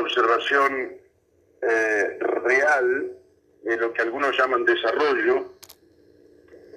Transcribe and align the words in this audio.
observación 0.00 0.96
eh, 1.62 2.18
real 2.20 3.12
de 3.62 3.76
lo 3.76 3.92
que 3.92 4.02
algunos 4.02 4.36
llaman 4.36 4.64
desarrollo 4.64 5.52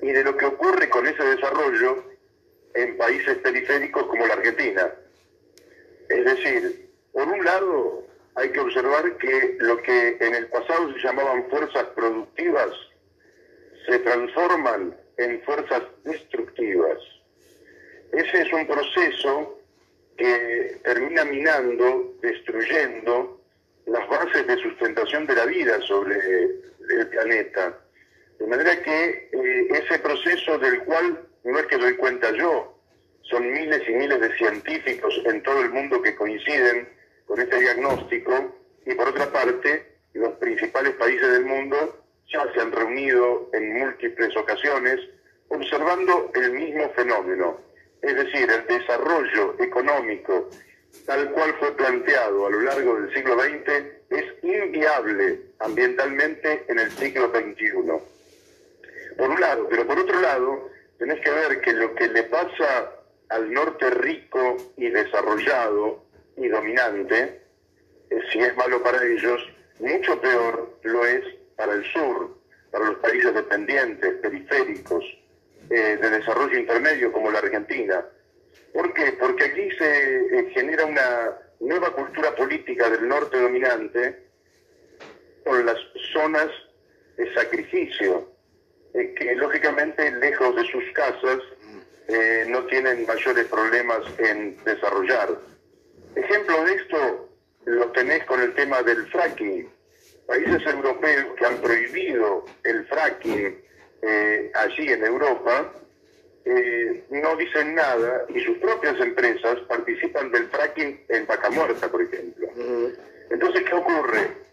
y 0.02 0.12
de 0.12 0.24
lo 0.24 0.36
que 0.36 0.46
ocurre 0.46 0.90
con 0.90 1.08
ese 1.08 1.24
desarrollo 1.24 2.04
en 2.74 2.98
países 2.98 3.38
periféricos 3.38 4.06
como 4.08 4.28
la 4.28 4.34
Argentina. 4.34 4.94
Es 6.10 6.26
decir, 6.26 6.90
por 7.12 7.28
un 7.28 7.44
lado 7.44 8.04
hay 8.36 8.52
que 8.52 8.60
observar 8.60 9.18
que 9.18 9.58
lo 9.60 9.82
que 9.82 10.18
en 10.20 10.36
el 10.36 10.48
pasado 10.48 10.92
se 10.94 11.00
llamaban 11.00 11.50
fuerzas 11.50 11.86
productivas 11.96 12.72
se 13.86 14.00
transforman 14.00 14.96
en 15.18 15.42
fuerzas 15.44 15.84
destructivas. 16.04 16.98
Ese 18.12 18.42
es 18.42 18.54
un 18.54 18.66
proceso 18.68 19.60
que 20.18 20.80
termina 20.84 21.26
minando, 21.26 22.14
destruyendo 22.22 23.42
las 23.86 24.08
bases 24.08 24.48
de 24.48 24.58
sustentación 24.58 25.26
de 25.26 25.36
la 25.36 25.46
vida 25.46 25.80
sobre 25.82 26.16
el 26.16 27.08
planeta. 27.10 27.78
De 28.40 28.48
manera 28.48 28.82
que 28.82 29.30
eh, 29.32 29.68
ese 29.70 30.00
proceso 30.00 30.58
del 30.60 30.84
cual 30.84 31.20
no 31.44 31.60
es 31.60 31.66
que 31.68 31.78
doy 31.78 31.96
cuenta 31.96 32.32
yo, 32.32 32.78
son 33.24 33.52
miles 33.52 33.82
y 33.88 33.94
miles 33.94 34.20
de 34.20 34.36
científicos 34.38 35.22
en 35.26 35.42
todo 35.44 35.62
el 35.62 35.70
mundo 35.70 36.02
que 36.02 36.16
coinciden 36.16 36.88
con 37.26 37.40
este 37.40 37.60
diagnóstico 37.60 38.56
y 38.86 38.94
por 38.96 39.08
otra 39.10 39.32
parte 39.32 39.94
los 40.14 40.34
principales 40.34 40.94
países 40.96 41.32
del 41.32 41.46
mundo 41.46 42.04
ya 42.32 42.52
se 42.54 42.60
han 42.60 42.72
reunido 42.72 43.50
en 43.54 43.74
múltiples 43.74 44.36
ocasiones 44.36 45.00
observando 45.50 46.32
el 46.36 46.52
mismo 46.52 46.90
fenómeno, 46.96 47.60
es 48.04 48.16
decir, 48.16 48.50
el 48.52 48.68
desarrollo 48.68 49.56
económico 49.60 50.50
tal 51.06 51.32
cual 51.32 51.56
fue 51.60 51.76
planteado 51.76 52.46
a 52.46 52.50
lo 52.50 52.62
largo 52.62 53.00
del 53.00 53.14
siglo 53.14 53.42
XX 53.42 53.70
es 54.10 54.44
inviable 54.44 55.40
ambientalmente 55.60 56.66
en 56.68 56.80
el 56.80 56.92
siglo 56.92 57.32
XXI. 57.32 57.72
Por 59.18 59.30
un 59.30 59.40
lado, 59.40 59.68
pero 59.70 59.88
por 59.88 60.00
otro 60.00 60.20
lado, 60.20 60.70
tenés 61.00 61.20
que 61.22 61.32
ver 61.32 61.62
que 61.62 61.74
lo 61.74 61.96
que 61.96 62.10
le 62.10 62.24
pasa 62.24 62.92
al 63.30 63.52
norte 63.52 63.90
rico 63.90 64.58
y 64.78 64.90
desarrollado 64.90 66.04
y 66.38 66.48
dominante, 66.50 67.42
eh, 68.10 68.20
si 68.32 68.40
es 68.40 68.56
malo 68.58 68.84
para 68.84 69.04
ellos, 69.04 69.42
mucho 69.80 70.20
peor 70.20 70.78
lo 70.84 71.06
es 71.06 71.24
para 71.56 71.74
el 71.74 71.84
sur, 71.92 72.38
para 72.72 72.86
los 72.86 72.98
países 72.98 73.34
dependientes, 73.34 74.16
periféricos, 74.16 75.04
eh, 75.76 75.98
de 76.00 76.08
desarrollo 76.08 76.56
intermedio 76.56 77.12
como 77.12 77.32
la 77.32 77.40
Argentina. 77.40 78.06
¿Por 78.74 78.94
qué? 78.94 79.14
Porque 79.14 79.46
aquí 79.46 79.72
se 79.72 80.18
eh, 80.20 80.52
genera 80.54 80.86
una 80.86 81.36
nueva 81.62 81.92
cultura 81.96 82.36
política 82.36 82.92
del 82.92 83.08
norte 83.08 83.40
dominante 83.40 84.20
con 85.44 85.66
las 85.66 85.78
zonas 86.14 86.50
de 87.18 87.34
sacrificio, 87.34 88.30
que 88.94 89.34
lógicamente 89.36 90.12
lejos 90.12 90.56
de 90.56 90.64
sus 90.66 90.84
casas 90.94 91.40
eh, 92.08 92.46
no 92.50 92.66
tienen 92.66 93.08
mayores 93.08 93.48
problemas 93.48 94.02
en 94.20 94.56
desarrollar. 94.66 95.30
Ejemplo 96.16 96.66
de 96.66 96.74
esto 96.76 97.30
lo 97.66 97.92
tenés 97.94 98.24
con 98.26 98.40
el 98.40 98.54
tema 98.54 98.84
del 98.84 99.08
fracking. 99.08 99.68
Países 100.28 100.68
europeos 100.68 101.34
que 101.36 101.46
han 101.48 101.58
prohibido 101.58 102.46
el 102.64 102.86
fracking 102.86 103.64
eh, 104.06 104.52
allí 104.54 104.92
en 104.92 105.04
Europa 105.04 105.74
eh, 106.46 107.04
no 107.10 107.36
dicen 107.38 107.76
nada 107.76 108.26
y 108.30 108.40
sus 108.42 108.58
propias 108.58 109.00
empresas 109.00 109.60
participan 109.68 110.32
del 110.32 110.48
fracking 110.50 111.06
en 111.10 111.26
Vaca 111.26 111.50
Muerta, 111.50 111.90
por 111.90 112.02
ejemplo. 112.02 112.48
Entonces, 113.30 113.64
¿qué 113.64 113.74
ocurre? 113.76 114.44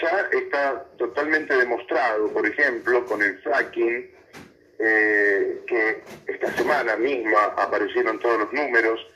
ya 0.00 0.28
está 0.32 0.86
totalmente 0.96 1.54
demostrado, 1.54 2.28
por 2.28 2.46
ejemplo, 2.46 3.04
con 3.04 3.22
el 3.22 3.38
fracking, 3.40 4.10
eh, 4.78 5.60
que 5.66 6.02
esta 6.26 6.50
semana 6.56 6.96
misma 6.96 7.44
aparecieron 7.56 8.18
todos 8.18 8.38
los 8.38 8.52
números, 8.52 9.06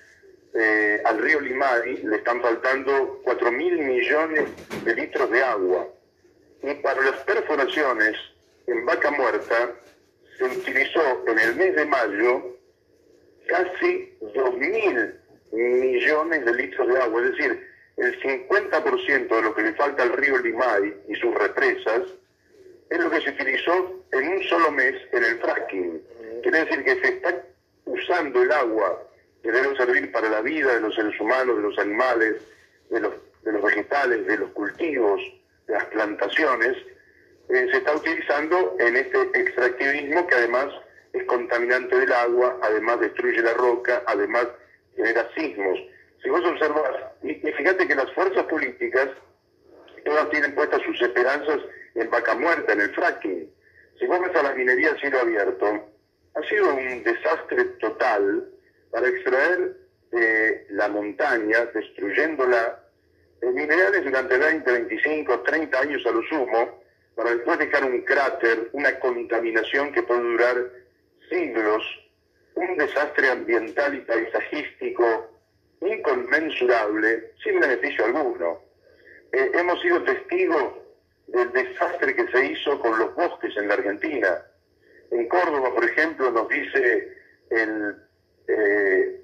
eh, 0.55 1.01
al 1.05 1.19
río 1.19 1.41
Limay 1.41 2.03
le 2.03 2.17
están 2.17 2.41
faltando 2.43 3.21
4 3.25 3.51
mil 3.51 3.79
millones 3.79 4.45
de 4.85 4.95
litros 4.95 5.31
de 5.31 5.43
agua. 5.43 5.89
Y 6.63 6.75
para 6.75 7.01
las 7.03 7.17
perforaciones 7.21 8.17
en 8.67 8.87
Vaca 8.87 9.11
Muerta 9.11 9.73
se 10.39 10.45
utilizó 10.45 11.25
en 11.27 11.39
el 11.39 11.57
mes 11.57 11.77
de 11.77 11.85
mayo 11.85 12.57
casi 13.47 14.17
2 14.35 14.57
mil 14.57 15.15
millones 15.53 16.45
de 16.45 16.55
litros 16.55 16.89
de 16.89 16.99
agua. 16.99 17.23
Es 17.23 17.31
decir, 17.33 17.69
el 17.97 18.21
50% 18.21 19.29
de 19.29 19.43
lo 19.43 19.55
que 19.55 19.63
le 19.63 19.75
falta 19.75 20.03
al 20.03 20.13
río 20.13 20.39
Limay 20.39 20.95
y 21.09 21.15
sus 21.17 21.35
represas 21.35 22.03
es 22.91 22.99
lo 22.99 23.11
que 23.11 23.21
se 23.21 23.31
utilizó 23.31 24.05
en 24.13 24.29
un 24.29 24.43
solo 24.45 24.71
mes 24.73 24.95
en 25.13 25.25
el 25.25 25.39
fracking. 25.39 26.03
Quiere 26.43 26.65
decir 26.65 26.85
que 26.85 27.01
se 27.01 27.09
está 27.15 27.43
usando 27.87 28.43
el 28.43 28.53
agua 28.53 29.03
que 29.43 29.53
debe 29.53 29.77
servir 29.77 30.11
para 30.11 30.29
la 30.29 30.41
vida 30.41 30.75
de 30.75 30.81
los 30.81 30.95
seres 30.95 31.19
humanos, 31.21 31.57
de 31.57 31.63
los 31.63 31.79
animales, 31.79 32.37
de 32.91 33.01
los, 33.01 33.15
de 33.43 33.53
los 33.53 33.63
vegetales, 33.63 34.27
de 34.27 34.39
los 34.39 34.51
cultivos, 34.51 35.21
de 35.67 35.75
las 35.75 35.85
plantaciones, 35.87 36.77
eh, 37.49 37.69
se 37.71 37.77
está 37.79 37.95
utilizando 37.95 38.77
en 38.79 38.97
este 38.97 39.21
extractivismo 39.35 40.27
que 40.27 40.35
además 40.35 40.67
es 41.13 41.25
contaminante 41.25 41.97
del 41.97 42.13
agua, 42.13 42.59
además 42.63 43.01
destruye 43.01 43.41
la 43.43 43.55
roca, 43.55 44.03
además 44.07 44.49
genera 44.97 45.29
sismos. 45.35 45.79
Si 46.23 46.29
vos 46.31 46.45
observas, 46.45 46.91
y, 47.23 47.35
fíjate 47.35 47.87
que 47.87 47.95
las 47.95 48.11
fuerzas 48.15 48.45
políticas 48.45 49.09
todas 50.05 50.31
tienen 50.31 50.55
puestas 50.55 50.83
sus 50.83 51.01
esperanzas 51.01 51.61
en 51.95 52.11
vaca 52.11 52.35
muerta, 52.35 52.73
en 52.73 52.81
el 52.81 52.95
fracking. 52.95 53.51
Si 53.99 54.07
vos 54.07 54.21
ves 54.21 54.35
a 54.37 54.43
la 54.43 54.55
minería 54.55 54.93
a 54.93 55.01
cielo 55.01 55.21
abierto, 55.21 55.89
ha 56.35 56.43
sido 56.49 56.75
un 56.75 57.03
desastre 57.05 57.65
total 57.81 58.49
para 58.91 59.09
extraer 59.09 59.77
eh, 60.13 60.67
la 60.71 60.89
montaña, 60.89 61.67
destruyéndola, 61.67 62.81
en 63.41 63.55
minerales 63.55 64.05
durante 64.05 64.39
20, 64.39 64.73
25, 64.73 65.41
30 65.41 65.79
años 65.79 66.07
a 66.07 66.11
lo 66.11 66.23
sumo, 66.23 66.84
para 67.15 67.35
después 67.35 67.59
dejar 67.59 67.85
un 67.85 68.03
cráter, 68.03 68.69
una 68.73 68.99
contaminación 68.99 69.93
que 69.93 70.03
puede 70.03 70.23
durar 70.23 70.71
siglos, 71.29 71.83
un 72.55 72.77
desastre 72.77 73.31
ambiental 73.31 73.95
y 73.95 74.01
paisajístico 74.01 75.31
inconmensurable, 75.81 77.33
sin 77.43 77.61
beneficio 77.61 78.05
alguno. 78.05 78.61
Eh, 79.33 79.51
hemos 79.55 79.81
sido 79.83 80.03
testigos 80.05 80.75
del 81.27 81.53
desastre 81.53 82.15
que 82.15 82.27
se 82.29 82.47
hizo 82.47 82.79
con 82.81 82.99
los 82.99 83.15
bosques 83.15 83.57
en 83.57 83.69
la 83.69 83.75
Argentina. 83.75 84.43
En 85.11 85.29
Córdoba, 85.29 85.75
por 85.75 85.85
ejemplo, 85.85 86.31
nos 86.31 86.49
dice 86.49 87.17
el 87.51 87.97
eh, 88.49 89.21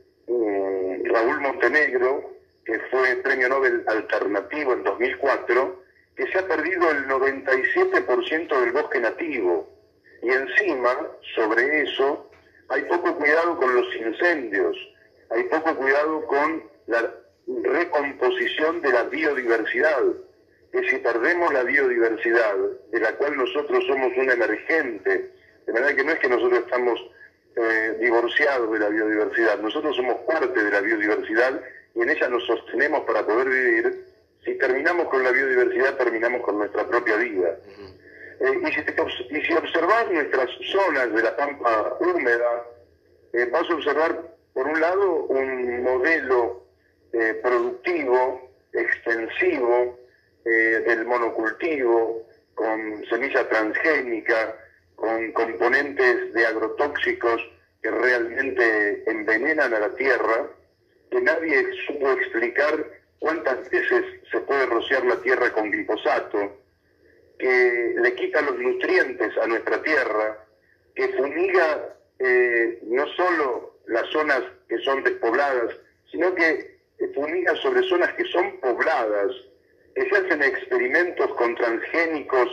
Raúl 1.04 1.40
Montenegro, 1.40 2.36
que 2.64 2.78
fue 2.90 3.16
premio 3.16 3.48
Nobel 3.48 3.82
alternativo 3.86 4.72
en 4.72 4.84
2004, 4.84 5.82
que 6.20 6.32
se 6.32 6.38
ha 6.38 6.46
perdido 6.46 6.90
el 6.90 7.06
97% 7.08 8.60
del 8.60 8.72
bosque 8.72 9.00
nativo. 9.00 9.68
Y 10.22 10.28
encima, 10.28 10.94
sobre 11.34 11.82
eso, 11.82 12.30
hay 12.68 12.82
poco 12.82 13.16
cuidado 13.16 13.56
con 13.56 13.74
los 13.74 13.96
incendios 13.96 14.76
hay 15.30 15.44
poco 15.44 15.76
cuidado 15.76 16.26
con 16.26 16.62
la 16.86 17.14
recomposición 17.64 18.82
de 18.82 18.92
la 18.92 19.04
biodiversidad. 19.04 20.02
Que 20.72 20.88
si 20.88 20.98
perdemos 20.98 21.52
la 21.52 21.62
biodiversidad, 21.62 22.54
de 22.90 23.00
la 23.00 23.12
cual 23.14 23.36
nosotros 23.36 23.84
somos 23.86 24.12
un 24.16 24.30
emergente, 24.30 25.30
de 25.66 25.72
manera 25.72 25.94
que 25.94 26.04
no 26.04 26.12
es 26.12 26.18
que 26.18 26.28
nosotros 26.28 26.60
estamos 26.60 27.00
eh, 27.56 27.96
divorciados 28.00 28.72
de 28.72 28.78
la 28.78 28.88
biodiversidad, 28.88 29.58
nosotros 29.60 29.96
somos 29.96 30.16
parte 30.22 30.62
de 30.62 30.70
la 30.70 30.80
biodiversidad 30.80 31.60
y 31.94 32.02
en 32.02 32.10
ella 32.10 32.28
nos 32.28 32.44
sostenemos 32.46 33.00
para 33.02 33.24
poder 33.24 33.48
vivir. 33.48 34.09
Si 34.44 34.54
terminamos 34.54 35.08
con 35.08 35.22
la 35.22 35.32
biodiversidad, 35.32 35.96
terminamos 35.96 36.42
con 36.42 36.58
nuestra 36.58 36.86
propia 36.86 37.16
vida. 37.16 37.58
Eh, 38.40 38.58
y, 38.62 38.72
si 38.72 39.36
y, 39.36 39.42
si 39.42 39.52
observas 39.52 40.10
nuestras 40.10 40.48
zonas 40.72 41.12
de 41.12 41.22
la 41.22 41.36
pampa 41.36 41.96
húmeda, 42.00 42.64
eh, 43.34 43.46
vas 43.52 43.68
a 43.68 43.74
observar 43.74 44.18
por 44.54 44.66
un 44.66 44.80
lado, 44.80 45.24
un 45.24 45.82
modelo 45.82 46.64
eh, 47.12 47.38
productivo, 47.42 48.50
extensivo 48.72 49.98
del 50.42 51.04
monocultivo, 51.04 52.26
con 52.54 53.04
semilla 53.10 53.46
transgénica, 53.48 54.56
con 54.96 55.32
componentes 55.32 56.32
de 56.32 56.46
agrotóxicos 56.46 57.42
que 57.82 57.90
realmente 57.90 59.02
envenenan 59.06 59.74
a 59.74 59.80
la 59.80 59.94
tierra, 59.94 60.48
que 61.10 61.20
nadie 61.20 61.66
supo 61.86 62.10
explicar 62.12 62.99
cuántas 63.20 63.70
veces 63.70 64.04
se 64.30 64.40
puede 64.40 64.66
rociar 64.66 65.04
la 65.04 65.16
tierra 65.22 65.52
con 65.52 65.70
glifosato, 65.70 66.58
que 67.38 67.94
le 67.96 68.14
quita 68.14 68.42
los 68.42 68.58
nutrientes 68.58 69.36
a 69.38 69.46
nuestra 69.46 69.80
tierra, 69.82 70.44
que 70.94 71.08
fumiga 71.08 71.94
eh, 72.18 72.80
no 72.82 73.06
solo 73.14 73.78
las 73.86 74.06
zonas 74.10 74.42
que 74.68 74.78
son 74.78 75.02
despobladas, 75.04 75.76
sino 76.10 76.34
que 76.34 76.78
fumina 77.14 77.54
sobre 77.56 77.88
zonas 77.88 78.12
que 78.14 78.24
son 78.24 78.58
pobladas, 78.60 79.32
que 79.94 80.08
se 80.08 80.16
hacen 80.16 80.42
experimentos 80.42 81.32
con 81.34 81.54
transgénicos 81.54 82.48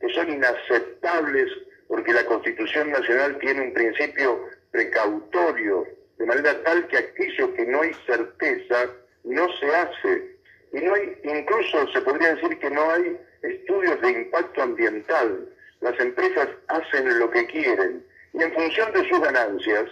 que 0.00 0.08
son 0.10 0.30
inaceptables 0.30 1.50
porque 1.88 2.12
la 2.12 2.24
Constitución 2.26 2.90
Nacional 2.90 3.38
tiene 3.38 3.62
un 3.62 3.72
principio 3.72 4.48
precautorio, 4.70 5.86
de 6.18 6.26
manera 6.26 6.62
tal 6.62 6.86
que 6.88 6.98
aquello 6.98 7.54
que 7.54 7.66
no 7.66 7.80
hay 7.80 7.92
certeza 8.06 8.90
no 9.28 9.48
se 9.58 9.66
hace. 9.74 10.36
Y 10.72 10.80
no 10.80 10.94
hay, 10.94 11.18
incluso 11.24 11.88
se 11.88 12.00
podría 12.02 12.34
decir 12.34 12.58
que 12.58 12.70
no 12.70 12.90
hay 12.90 13.18
estudios 13.42 14.00
de 14.00 14.10
impacto 14.10 14.62
ambiental. 14.62 15.48
Las 15.80 15.98
empresas 16.00 16.48
hacen 16.68 17.18
lo 17.18 17.30
que 17.30 17.46
quieren 17.46 18.04
y 18.32 18.42
en 18.42 18.52
función 18.52 18.92
de 18.92 19.08
sus 19.08 19.20
ganancias, 19.20 19.90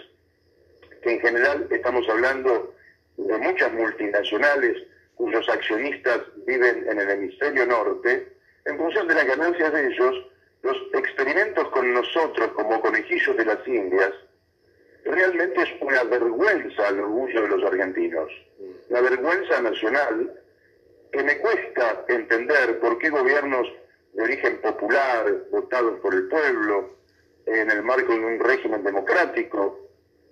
que 1.02 1.12
en 1.12 1.20
general 1.20 1.66
estamos 1.70 2.08
hablando 2.08 2.74
de 3.16 3.38
muchas 3.38 3.72
multinacionales 3.72 4.82
cuyos 5.14 5.48
accionistas 5.48 6.20
viven 6.46 6.86
en 6.88 7.00
el 7.00 7.10
hemisferio 7.10 7.66
norte, 7.66 8.28
en 8.66 8.76
función 8.76 9.08
de 9.08 9.14
las 9.14 9.26
ganancias 9.26 9.72
de 9.72 9.86
ellos, 9.86 10.26
los 10.62 10.76
experimentos 10.94 11.68
con 11.68 11.92
nosotros 11.94 12.48
como 12.52 12.80
conejillos 12.80 13.36
de 13.36 13.44
las 13.44 13.66
Indias 13.66 14.12
realmente 15.06 15.62
es 15.62 15.68
una 15.80 16.02
vergüenza 16.04 16.88
al 16.88 17.00
orgullo 17.00 17.42
de 17.42 17.48
los 17.48 17.64
argentinos, 17.64 18.30
una 18.88 19.00
vergüenza 19.00 19.60
nacional 19.60 20.40
que 21.12 21.22
me 21.22 21.38
cuesta 21.38 22.04
entender 22.08 22.78
por 22.80 22.98
qué 22.98 23.10
gobiernos 23.10 23.66
de 24.12 24.22
origen 24.22 24.60
popular, 24.60 25.32
votados 25.50 26.00
por 26.00 26.14
el 26.14 26.28
pueblo, 26.28 26.96
en 27.46 27.70
el 27.70 27.82
marco 27.82 28.12
de 28.12 28.18
un 28.18 28.40
régimen 28.40 28.82
democrático, 28.82 29.88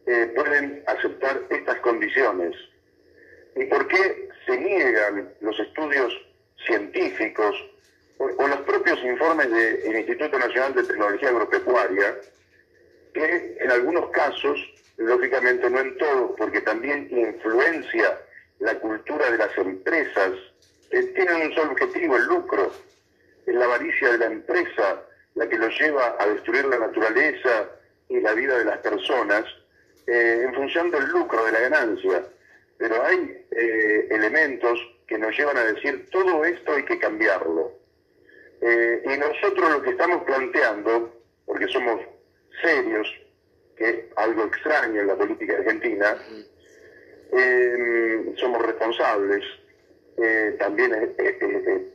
eh, 0.06 0.32
pueden 0.34 0.82
aceptar 0.86 1.40
estas 1.48 1.78
condiciones. 1.80 2.56
¿Y 3.56 3.64
por 3.66 3.86
qué 3.86 4.28
se 4.46 4.58
niegan 4.58 5.32
los 5.40 5.58
estudios 5.60 6.12
científicos 6.66 7.54
o, 8.18 8.46
los 8.46 8.60
propios 8.60 8.98
informes 9.04 9.50
del 9.50 9.96
Instituto 9.96 10.38
Nacional 10.38 10.74
de 10.74 10.84
Tecnología 10.84 11.28
Agropecuaria, 11.28 12.16
que 13.14 13.56
en 13.60 13.70
algunos 13.70 14.10
casos, 14.10 14.58
lógicamente 14.98 15.70
no 15.70 15.80
en 15.80 15.96
todos, 15.96 16.32
porque 16.36 16.60
también 16.60 17.08
influencia 17.10 18.20
la 18.58 18.78
cultura 18.80 19.30
de 19.30 19.38
las 19.38 19.56
empresas, 19.56 20.32
que 20.90 21.02
tienen 21.02 21.48
un 21.48 21.54
solo 21.54 21.72
objetivo, 21.72 22.16
el 22.16 22.24
lucro, 22.26 22.72
es 23.46 23.54
la 23.54 23.64
avaricia 23.64 24.12
de 24.12 24.18
la 24.18 24.26
empresa 24.26 25.02
la 25.34 25.48
que 25.48 25.58
los 25.58 25.78
lleva 25.78 26.16
a 26.18 26.26
destruir 26.26 26.64
la 26.66 26.78
naturaleza 26.78 27.68
y 28.08 28.20
la 28.20 28.32
vida 28.34 28.58
de 28.58 28.64
las 28.64 28.78
personas 28.78 29.44
eh, 30.06 30.44
en 30.46 30.54
función 30.54 30.90
del 30.90 31.06
lucro, 31.06 31.44
de 31.44 31.52
la 31.52 31.60
ganancia. 31.60 32.24
Pero 32.78 33.04
hay 33.04 33.44
eh, 33.50 34.08
elementos 34.10 34.78
que 35.06 35.18
nos 35.18 35.36
llevan 35.36 35.56
a 35.56 35.64
decir 35.64 36.08
todo 36.10 36.44
esto 36.44 36.72
hay 36.72 36.84
que 36.84 36.98
cambiarlo. 36.98 37.72
Eh, 38.60 39.02
y 39.04 39.18
nosotros 39.18 39.70
lo 39.70 39.82
que 39.82 39.90
estamos 39.90 40.22
planteando, 40.24 41.20
porque 41.44 41.66
somos 41.68 42.00
serios, 42.60 43.06
que 43.76 43.88
es 43.88 43.96
algo 44.16 44.44
extraño 44.44 45.00
en 45.00 45.06
la 45.06 45.16
política 45.16 45.56
argentina, 45.56 46.16
somos 48.36 48.62
responsables, 48.62 49.44
también 50.58 50.92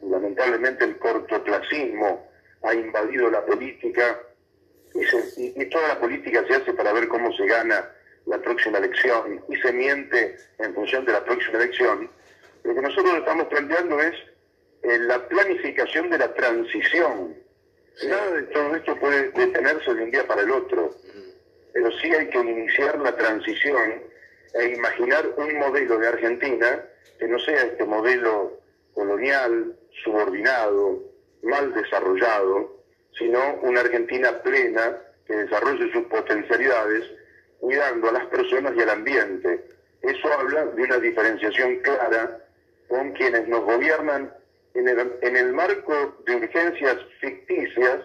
lamentablemente 0.01 0.83
el 0.83 0.97
cortoplacismo 0.97 2.27
ha 2.63 2.73
invadido 2.73 3.29
la 3.29 3.45
política 3.45 4.19
y, 4.93 5.61
y, 5.61 5.65
toda 5.69 5.87
la 5.89 5.99
política 5.99 6.43
se 6.47 6.55
hace 6.55 6.73
para 6.73 6.91
ver 6.91 7.07
cómo 7.07 7.31
se 7.33 7.45
gana 7.45 7.89
la 8.25 8.39
próxima 8.39 8.77
elección 8.79 9.43
y 9.49 9.55
se 9.57 9.71
miente 9.71 10.37
en 10.57 10.73
función 10.73 11.05
de 11.05 11.13
la 11.13 11.23
próxima 11.23 11.57
elección, 11.59 12.09
lo 12.63 12.75
que 12.75 12.81
nosotros 12.81 13.15
estamos 13.17 13.47
planteando 13.47 13.99
es 13.99 14.15
eh, 14.83 14.99
la 14.99 15.27
planificación 15.27 16.09
de 16.09 16.17
la 16.17 16.33
transición. 16.33 17.35
Nada 18.07 18.31
de 18.31 18.43
todo 18.43 18.75
esto 18.75 18.95
puede 18.97 19.29
detenerse 19.31 19.93
de 19.93 20.03
un 20.03 20.11
día 20.11 20.25
para 20.25 20.41
el 20.41 20.51
otro, 20.51 20.95
pero 21.73 21.91
sí 21.99 22.13
hay 22.13 22.29
que 22.29 22.39
iniciar 22.39 22.97
la 22.99 23.15
transición 23.15 24.01
e 24.53 24.69
imaginar 24.69 25.27
un 25.37 25.59
modelo 25.59 25.97
de 25.97 26.07
Argentina 26.07 26.83
que 27.19 27.27
no 27.27 27.37
sea 27.39 27.63
este 27.63 27.83
modelo 27.85 28.57
colonial, 28.93 29.75
subordinado, 30.03 31.03
mal 31.43 31.73
desarrollado, 31.73 32.77
sino 33.17 33.55
una 33.61 33.81
Argentina 33.81 34.41
plena 34.41 34.97
que 35.27 35.35
desarrolle 35.35 35.91
sus 35.91 36.05
potencialidades 36.05 37.05
cuidando 37.59 38.09
a 38.09 38.13
las 38.13 38.25
personas 38.27 38.73
y 38.75 38.81
al 38.81 38.89
ambiente. 38.89 39.65
Eso 40.01 40.33
habla 40.33 40.65
de 40.65 40.81
una 40.81 40.97
diferenciación 40.97 41.77
clara 41.77 42.39
con 42.87 43.11
quienes 43.11 43.47
nos 43.47 43.61
gobiernan 43.61 44.33
en 44.73 44.87
el, 44.87 45.13
en 45.21 45.35
el 45.35 45.53
marco 45.53 46.17
de 46.25 46.35
urgencias 46.35 46.97
ficticias 47.19 48.01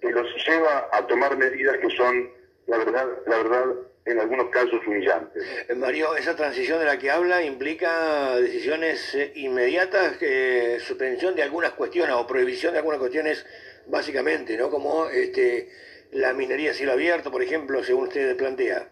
que 0.00 0.10
los 0.10 0.26
lleva 0.46 0.88
a 0.92 1.06
tomar 1.06 1.36
medidas 1.36 1.78
que 1.78 1.90
son, 1.90 2.30
la 2.66 2.78
verdad, 2.78 3.06
la 3.26 3.36
verdad, 3.38 3.64
en 4.06 4.20
algunos 4.20 4.50
casos 4.50 4.86
humillantes. 4.86 5.42
Eh, 5.68 5.74
Mario, 5.74 6.14
esa 6.16 6.36
transición 6.36 6.78
de 6.78 6.84
la 6.84 6.98
que 6.98 7.10
habla 7.10 7.42
implica 7.42 8.36
decisiones 8.36 9.14
eh, 9.14 9.32
inmediatas, 9.36 10.16
eh, 10.20 10.78
suspensión 10.80 11.34
de 11.34 11.42
algunas 11.42 11.72
cuestiones 11.72 12.14
o 12.14 12.26
prohibición 12.26 12.72
de 12.72 12.78
algunas 12.78 13.00
cuestiones, 13.00 13.46
básicamente, 13.86 14.56
¿no? 14.56 14.70
Como 14.70 15.08
este, 15.08 15.70
la 16.12 16.32
minería 16.34 16.72
a 16.72 16.74
cielo 16.74 16.92
abierto, 16.92 17.30
por 17.30 17.42
ejemplo, 17.42 17.82
según 17.82 18.08
usted 18.08 18.36
plantea. 18.36 18.90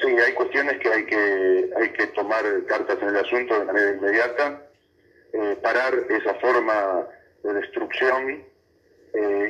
Sí, 0.00 0.08
hay 0.08 0.32
cuestiones 0.32 0.78
que 0.78 0.88
hay 0.88 1.06
que 1.06 1.70
hay 1.76 1.92
que 1.92 2.06
tomar 2.08 2.44
cartas 2.66 2.98
en 3.02 3.08
el 3.08 3.16
asunto 3.16 3.58
de 3.58 3.64
manera 3.64 3.90
inmediata, 3.90 4.67
parar 5.62 5.94
esa 6.08 6.34
forma 6.34 7.06
de 7.42 7.52
destrucción 7.54 8.44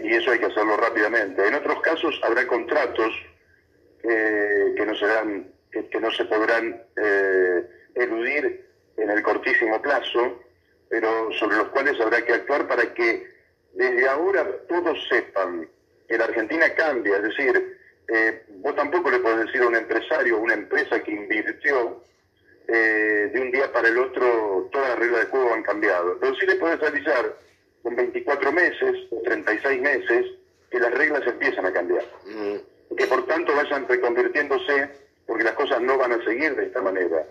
y 0.03 0.15
eso 0.15 0.31
hay 0.31 0.39
que 0.39 0.47
hacerlo 0.47 0.77
rápidamente. 0.77 1.47
En 1.47 1.55
otros 1.55 1.81
casos 1.81 2.19
habrá 2.23 2.47
contratos 2.47 3.13
que, 4.03 4.85
no 4.87 4.95
serán, 4.95 5.53
que, 5.71 6.01
no 6.01 6.11
se 6.11 6.25
podrán 6.25 6.83
eh, 6.97 7.69
eludir 7.95 8.67
en 8.97 9.11
el 9.11 9.23
cortísimo 9.23 9.81
plazo, 9.83 10.43
pero 10.89 11.31
sobre 11.33 11.57
los 11.57 11.69
cuales 11.69 12.01
habrá 12.01 12.25
que 12.25 12.35
actuar 12.35 12.67
para 12.67 12.95
que 12.95 13.27
desde 13.75 14.09
ahora 14.09 14.47
todos 14.69 14.99
sepan 15.09 15.69
que 16.09 16.19
la 16.19 16.25
Argentina 16.25 16.75
cambia, 16.75 17.17
es 17.17 17.23
decir, 17.23 17.79
eh, 18.09 18.45
vos 18.57 18.75
tampoco 18.75 19.11
le 19.11 19.19
podés 19.19 19.47
decir 19.47 19.63
a 19.63 19.67
un 19.67 19.77
empresario 19.77 20.39
una 20.39 20.55
empresa 20.55 21.03
que 21.03 21.13
invirtió 21.13 22.03
eh, 22.69 23.31
de 23.33 23.41
un 23.41 23.51
día 23.51 23.73
para 23.73 23.89
el 23.89 23.99
otro 23.99 24.69
todas 24.71 24.91
las 24.91 24.99
reglas 24.99 25.21
de 25.23 25.27
juego 25.27 25.55
han 25.55 25.63
cambiado. 25.63 26.17
Pero 26.21 26.35
sí 26.37 26.47
le 26.47 26.57
podés 26.57 26.83
avisar 26.83 27.37
con 27.83 27.97
24 27.97 28.53
meses 28.53 28.97
o 29.11 29.21
36 29.23 29.81
meses 29.81 30.27
que 30.71 30.79
las 30.79 30.93
reglas 30.93 31.27
empiezan 31.27 31.67
a 31.67 31.73
cambiar. 31.73 32.05
Mm 32.27 32.59
que 32.97 33.07
por 33.07 33.27
tanto 33.27 33.55
vayan 33.55 33.87
reconvirtiéndose, 33.89 34.89
porque 35.27 35.45
las 35.45 35.55
cosas 35.55 35.81
no 35.81 35.99
van 35.99 36.13
a 36.13 36.25
seguir 36.25 36.55
de 36.57 36.67
esta 36.67 36.81
manera. 36.81 37.27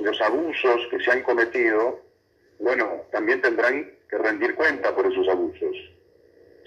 Los 0.00 0.20
abusos 0.20 0.88
que 0.90 1.00
se 1.00 1.10
han 1.10 1.22
cometido, 1.22 2.00
bueno, 2.58 3.02
también 3.12 3.40
tendrán 3.40 3.92
que 4.08 4.18
rendir 4.18 4.54
cuenta 4.54 4.94
por 4.94 5.06
esos 5.06 5.28
abusos, 5.28 5.76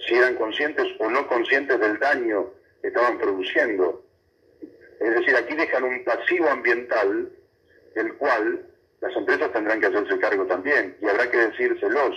si 0.06 0.14
eran 0.14 0.36
conscientes 0.36 0.86
o 0.98 1.10
no 1.10 1.26
conscientes 1.26 1.78
del 1.80 1.98
daño 1.98 2.50
que 2.80 2.88
estaban 2.88 3.18
produciendo. 3.18 4.04
Es 5.00 5.14
decir, 5.14 5.36
aquí 5.36 5.54
dejan 5.54 5.84
un 5.84 6.04
pasivo 6.04 6.48
ambiental 6.48 7.30
del 7.98 8.14
cual 8.14 8.64
las 9.00 9.16
empresas 9.16 9.52
tendrán 9.52 9.80
que 9.80 9.86
hacerse 9.86 10.18
cargo 10.18 10.46
también, 10.46 10.96
y 11.00 11.06
habrá 11.06 11.28
que 11.30 11.36
decírselos, 11.36 12.16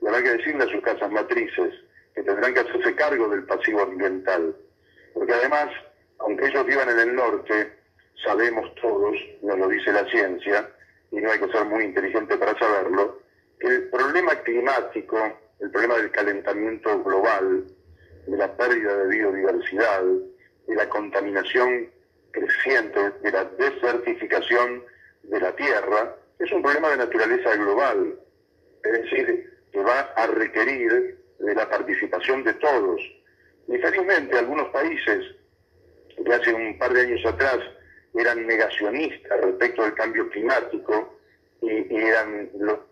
y 0.00 0.06
habrá 0.06 0.22
que 0.22 0.36
decirle 0.36 0.64
a 0.64 0.68
sus 0.68 0.80
casas 0.80 1.10
matrices 1.10 1.74
que 2.14 2.22
tendrán 2.22 2.54
que 2.54 2.60
hacerse 2.60 2.94
cargo 2.94 3.28
del 3.28 3.44
pasivo 3.44 3.82
ambiental. 3.82 4.54
Porque 5.14 5.32
además, 5.32 5.68
aunque 6.18 6.46
ellos 6.46 6.66
vivan 6.66 6.88
en 6.90 7.00
el 7.00 7.14
norte, 7.16 7.72
sabemos 8.24 8.72
todos, 8.76 9.16
nos 9.42 9.58
lo 9.58 9.68
dice 9.68 9.92
la 9.92 10.08
ciencia, 10.08 10.70
y 11.10 11.16
no 11.16 11.30
hay 11.30 11.38
que 11.40 11.50
ser 11.50 11.64
muy 11.64 11.84
inteligente 11.84 12.36
para 12.36 12.56
saberlo, 12.58 13.20
que 13.58 13.66
el 13.66 13.88
problema 13.90 14.34
climático, 14.42 15.16
el 15.58 15.70
problema 15.70 15.96
del 15.96 16.10
calentamiento 16.12 17.02
global, 17.02 17.64
de 18.26 18.36
la 18.36 18.56
pérdida 18.56 18.94
de 18.96 19.16
biodiversidad, 19.16 20.02
de 20.66 20.74
la 20.76 20.88
contaminación 20.88 21.90
creciente, 22.30 23.10
de 23.22 23.32
la 23.32 23.44
desertificación 23.44 24.84
de 25.22 25.40
la 25.40 25.54
Tierra, 25.54 26.16
es 26.38 26.50
un 26.52 26.62
problema 26.62 26.90
de 26.90 26.98
naturaleza 26.98 27.54
global. 27.56 28.18
Es 28.84 28.92
decir, 28.92 29.52
que 29.72 29.80
va 29.80 30.00
a 30.16 30.26
requerir 30.26 31.18
de 31.38 31.54
la 31.54 31.68
participación 31.68 32.44
de 32.44 32.54
todos, 32.54 33.00
Infelizmente, 33.68 34.38
algunos 34.38 34.68
países 34.68 35.34
que 36.24 36.32
hace 36.32 36.52
un 36.52 36.78
par 36.78 36.92
de 36.92 37.02
años 37.02 37.24
atrás 37.26 37.58
eran 38.14 38.46
negacionistas 38.46 39.40
respecto 39.42 39.84
al 39.84 39.94
cambio 39.94 40.28
climático 40.30 41.18
y, 41.60 41.94
eran, 41.94 42.50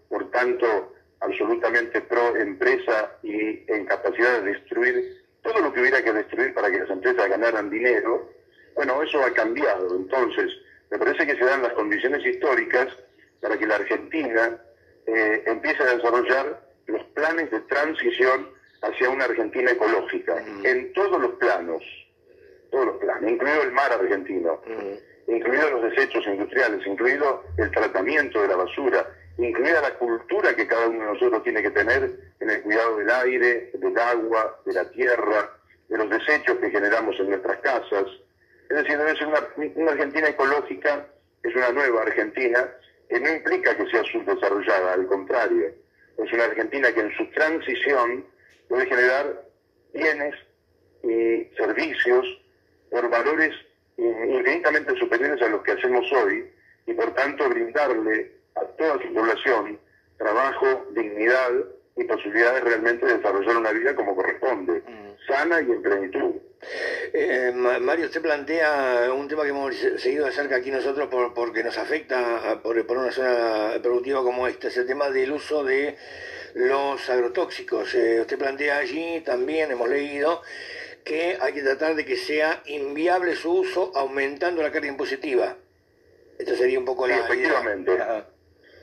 por 0.09 0.31
tanto, 0.31 0.95
absolutamente 1.21 2.03
pro 2.03 2.37
empresa 2.37 3.19
y 3.23 3.65
en 3.73 3.87
capacidad 3.87 4.43
de 4.43 4.53
destruir 4.53 5.25
todo 5.43 5.61
lo 5.61 5.73
que 5.73 5.81
hubiera 5.81 6.05
que 6.05 6.13
destruir 6.13 6.53
para 6.53 6.71
que 6.71 6.81
las 6.81 6.91
empresas 6.91 7.29
ganaran 7.31 7.71
dinero, 7.71 8.31
bueno, 8.75 9.03
eso 9.03 9.25
ha 9.25 9.33
cambiado. 9.33 9.97
Entonces, 9.97 10.53
Me 10.91 10.99
parece 10.99 11.27
que 11.27 11.37
se 11.37 11.45
dan 11.45 11.63
las 11.63 11.73
condiciones 11.73 12.25
históricas 12.25 12.89
para 13.41 13.59
que 13.59 13.67
la 13.67 13.77
Argentina 13.77 14.59
eh, 15.07 15.43
empiece 15.47 15.83
a 15.83 15.97
desarrollar 15.97 16.61
los 16.87 17.03
planes 17.15 17.51
de 17.51 17.61
transición 17.61 18.49
hacia 18.83 19.11
una 19.11 19.25
Argentina 19.25 19.71
ecológica, 19.71 20.43
en 20.65 20.93
todos 20.93 21.21
los 21.21 21.33
planos, 21.35 21.83
todos 22.71 22.87
los 22.87 22.97
planos, 22.99 23.31
incluido 23.31 23.63
el 23.63 23.73
mar 23.73 23.93
argentino, 23.93 24.61
incluidos 25.27 25.73
los 25.73 25.83
desechos 25.91 26.27
industriales, 26.27 26.87
incluido 26.87 27.43
el 27.59 27.71
tratamiento 27.71 28.43
de 28.43 28.49
la 28.49 28.57
basura, 28.57 29.07
incluida 29.39 29.81
la 29.81 29.95
cultura 29.95 30.55
que 30.55 30.67
cada 30.67 30.87
uno 30.89 31.01
de 31.01 31.13
nosotros 31.13 31.43
tiene 31.43 31.63
que 31.63 31.71
tener 31.71 32.17
en 32.41 32.51
el 32.51 32.63
cuidado 32.63 32.99
del 32.99 33.11
aire, 33.11 33.71
del 33.75 33.99
agua, 33.99 34.61
de 34.65 34.73
la 34.73 34.91
tierra, 34.91 35.51
de 35.89 35.99
los 35.99 36.11
desechos 36.11 36.57
que 36.59 36.71
generamos 36.71 37.19
en 37.19 37.31
nuestras 37.31 37.59
casas. 37.59 38.07
Es 38.69 38.77
decir, 38.77 38.99
debe 38.99 39.17
ser 39.17 39.27
una, 39.29 39.91
Argentina 39.91 40.29
ecológica, 40.29 41.07
es 41.43 41.55
una 41.55 41.71
nueva 41.71 42.03
Argentina, 42.03 42.69
que 43.09 43.21
no 43.21 43.33
implica 43.33 43.77
que 43.77 43.87
sea 43.91 44.03
subdesarrollada, 44.05 44.95
al 44.95 45.07
contrario, 45.07 45.73
es 46.19 46.33
una 46.33 46.45
Argentina 46.45 46.93
que 46.93 47.01
en 47.01 47.17
su 47.17 47.31
transición 47.31 48.27
puede 48.69 48.87
generar 48.87 49.45
bienes 49.95 50.35
y 51.05 51.49
servicios 51.57 52.27
por 52.91 53.09
valores 53.09 53.55
infinitamente 53.97 54.99
superiores 54.99 55.41
a 55.43 55.49
los 55.49 55.63
que 55.63 55.73
hacemos 55.73 56.11
hoy 56.13 56.51
y 56.87 56.93
por 56.95 57.15
tanto 57.15 57.49
brindarle 57.49 58.33
a 58.57 58.65
toda 58.77 59.01
su 59.03 59.13
población 59.15 59.79
trabajo, 60.19 60.87
dignidad 60.93 61.53
y 61.97 62.05
posibilidades 62.05 62.65
realmente 62.65 63.07
de 63.07 63.17
desarrollar 63.17 63.57
una 63.57 63.73
vida 63.73 63.95
como 63.95 64.17
corresponde, 64.17 64.83
mm. 64.87 65.27
sana 65.27 65.61
y 65.61 65.71
en 65.71 65.83
plenitud. 65.83 66.35
Eh, 67.13 67.53
Mario, 67.55 68.07
usted 68.07 68.21
plantea 68.21 69.13
un 69.13 69.29
tema 69.29 69.45
que 69.45 69.51
hemos 69.51 69.75
seguido 69.99 70.27
de 70.27 70.33
cerca 70.33 70.57
aquí 70.57 70.71
nosotros 70.71 71.09
por, 71.09 71.35
porque 71.35 71.63
nos 71.63 71.79
afecta 71.79 72.61
por, 72.63 72.85
por, 72.87 72.99
una 72.99 73.13
zona 73.13 73.81
productiva 73.83 74.23
como 74.23 74.47
esta, 74.47 74.69
es 74.69 74.77
el 74.77 74.87
tema 74.87 75.11
del 75.11 75.33
uso 75.33 75.65
de 75.65 75.97
los 76.55 77.09
agrotóxicos. 77.09 77.95
Eh, 77.95 78.21
usted 78.21 78.39
plantea 78.39 78.79
allí, 78.79 79.21
también 79.21 79.71
hemos 79.71 79.89
leído, 79.89 80.43
que 81.05 81.39
hay 81.41 81.53
que 81.53 81.63
tratar 81.63 81.95
de 81.95 82.05
que 82.05 82.17
sea 82.17 82.63
inviable 82.67 83.37
su 83.37 83.53
uso 83.53 83.93
aumentando 83.95 84.63
la 84.63 84.73
carga 84.73 84.89
impositiva. 84.89 85.57
Esto 86.39 86.57
sería 86.57 86.79
un 86.79 86.85
poco 86.85 87.07
la... 87.07 87.19
Efectivamente. 87.19 87.93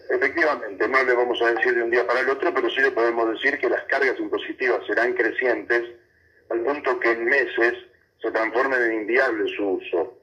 Efectivamente, 0.09 0.87
no 0.87 1.03
le 1.03 1.13
vamos 1.13 1.41
a 1.41 1.53
decir 1.53 1.73
de 1.75 1.83
un 1.83 1.89
día 1.89 2.05
para 2.05 2.19
el 2.19 2.29
otro, 2.29 2.53
pero 2.53 2.69
sí 2.69 2.81
le 2.81 2.91
podemos 2.91 3.31
decir 3.31 3.57
que 3.57 3.69
las 3.69 3.83
cargas 3.85 4.19
impositivas 4.19 4.85
serán 4.85 5.13
crecientes 5.13 6.02
al 6.49 6.61
punto 6.61 6.99
que 6.99 7.11
en 7.11 7.25
meses 7.25 7.73
se 8.21 8.31
transformen 8.31 8.81
en 8.81 8.93
inviable 9.01 9.53
su 9.55 9.69
uso. 9.71 10.17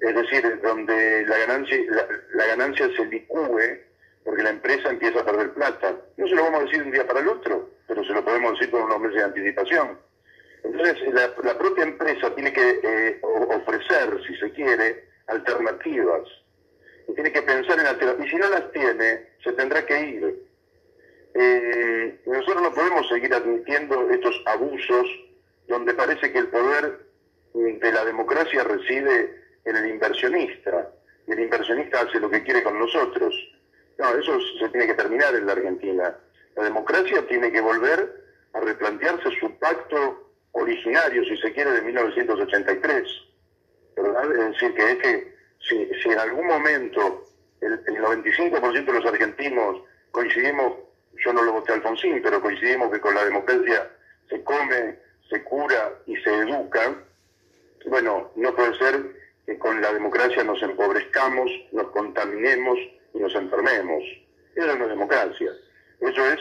Es 0.00 0.14
decir, 0.14 0.60
donde 0.62 1.26
la 1.26 1.38
ganancia, 1.38 1.78
la, 2.34 2.46
ganancia 2.46 2.88
se 2.96 3.06
licúe 3.06 3.60
porque 4.24 4.42
la 4.42 4.50
empresa 4.50 4.90
empieza 4.90 5.20
a 5.20 5.24
perder 5.24 5.52
plata. 5.54 5.96
No 6.16 6.26
se 6.26 6.34
lo 6.34 6.44
vamos 6.44 6.60
a 6.60 6.64
decir 6.64 6.78
de 6.80 6.84
un 6.84 6.92
día 6.92 7.06
para 7.06 7.20
el 7.20 7.28
otro, 7.28 7.70
pero 7.86 8.04
se 8.04 8.12
lo 8.12 8.24
podemos 8.24 8.52
decir 8.52 8.70
con 8.70 8.82
unos 8.82 9.00
meses 9.00 9.16
de 9.16 9.24
anticipación. 9.24 9.98
Entonces, 10.62 10.96
la, 11.12 11.58
propia 11.58 11.84
empresa 11.84 12.34
tiene 12.34 12.52
que 12.52 12.80
eh, 12.82 13.20
ofrecer, 13.22 14.18
si 14.26 14.34
se 14.36 14.50
quiere, 14.52 15.04
alternativas 15.26 16.22
y 17.08 17.14
tiene 17.14 17.32
que 17.32 17.42
pensar 17.42 17.78
en 17.78 17.86
alternativas. 17.86 18.26
Y 18.26 18.30
si 18.30 18.36
no 18.36 18.48
las 18.48 18.72
tiene, 18.72 19.28
se 19.42 19.52
tendrá 19.52 19.84
que 19.84 20.00
ir. 20.00 20.43
Eh, 21.34 22.20
nosotros 22.26 22.62
no 22.62 22.72
podemos 22.72 23.08
seguir 23.08 23.34
admitiendo 23.34 24.08
estos 24.10 24.40
abusos 24.46 25.06
donde 25.68 25.94
parece 25.94 26.32
que 26.32 26.38
el 26.38 26.48
poder 26.48 27.06
de 27.54 27.92
la 27.92 28.04
democracia 28.04 28.64
reside 28.64 29.42
en 29.64 29.76
el 29.76 29.90
inversionista. 29.90 30.90
Y 31.26 31.32
el 31.32 31.40
inversionista 31.40 32.00
hace 32.00 32.20
lo 32.20 32.30
que 32.30 32.42
quiere 32.42 32.62
con 32.62 32.78
nosotros. 32.78 33.34
No, 33.98 34.10
eso 34.10 34.38
se 34.58 34.68
tiene 34.68 34.86
que 34.86 34.94
terminar 34.94 35.34
en 35.34 35.46
la 35.46 35.52
Argentina. 35.52 36.16
La 36.56 36.64
democracia 36.64 37.26
tiene 37.26 37.50
que 37.50 37.60
volver 37.60 38.24
a 38.52 38.60
replantearse 38.60 39.30
su 39.40 39.50
pacto 39.58 40.30
originario, 40.52 41.24
si 41.24 41.36
se 41.38 41.52
quiere, 41.52 41.72
de 41.72 41.82
1983. 41.82 43.08
¿verdad? 43.96 44.32
Es 44.32 44.50
decir, 44.52 44.74
que 44.74 44.90
es 44.92 44.98
que 44.98 45.34
si, 45.60 45.86
si 46.02 46.08
en 46.10 46.18
algún 46.18 46.46
momento 46.46 47.24
el, 47.60 47.84
95% 47.84 48.84
de 48.84 48.92
los 48.92 49.06
argentinos 49.06 49.82
coincidimos, 50.10 50.74
yo 51.24 51.32
no 51.32 51.42
lo 51.42 51.52
voté 51.52 51.72
a 51.72 51.76
Alfonsín, 51.76 52.20
pero 52.22 52.40
coincidimos 52.40 52.90
que 52.92 53.00
con 53.00 53.14
la 53.14 53.24
democracia 53.24 53.90
se 54.28 54.42
come, 54.42 54.98
se 55.28 55.42
cura 55.44 55.92
y 56.06 56.16
se 56.16 56.34
educa, 56.34 56.94
bueno, 57.86 58.30
no 58.36 58.54
puede 58.54 58.74
ser 58.78 59.14
que 59.46 59.58
con 59.58 59.80
la 59.80 59.92
democracia 59.92 60.42
nos 60.42 60.62
empobrezcamos, 60.62 61.50
nos 61.72 61.88
contaminemos 61.88 62.78
y 63.12 63.18
nos 63.18 63.34
enfermemos. 63.34 64.02
Eso 64.54 64.76
no 64.76 64.84
es 64.84 64.90
democracia. 64.90 65.50
Eso 66.00 66.26
es 66.30 66.40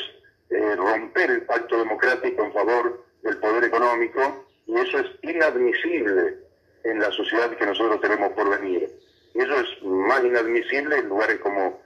eh, 0.50 0.76
romper 0.76 1.32
el 1.32 1.42
pacto 1.44 1.78
democrático 1.78 2.44
en 2.44 2.54
favor 2.54 3.06
del 3.24 3.38
poder 3.38 3.66
económico 3.66 4.46
y 4.68 4.76
eso 4.78 5.00
es 5.00 5.08
inadmisible 5.22 6.38
en 6.84 7.00
la 7.00 7.12
sociedad 7.12 7.56
que 7.58 7.66
nosotros 7.66 8.00
tenemos 8.02 8.32
por 8.34 8.50
venir. 8.50 8.90
Y 9.34 9.40
eso 9.40 9.60
es 9.60 9.84
más 9.84 10.24
inadmisible 10.24 10.98
en 10.98 11.10
lugares 11.10 11.40
como, 11.40 11.82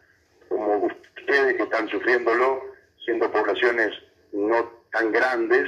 como 0.49 0.87
ustedes 1.17 1.55
que 1.55 1.63
están 1.63 1.87
sufriéndolo, 1.87 2.61
siendo 3.07 3.31
poblaciones 3.31 3.93
no 4.33 4.69
tan 4.91 5.13
grandes, 5.13 5.63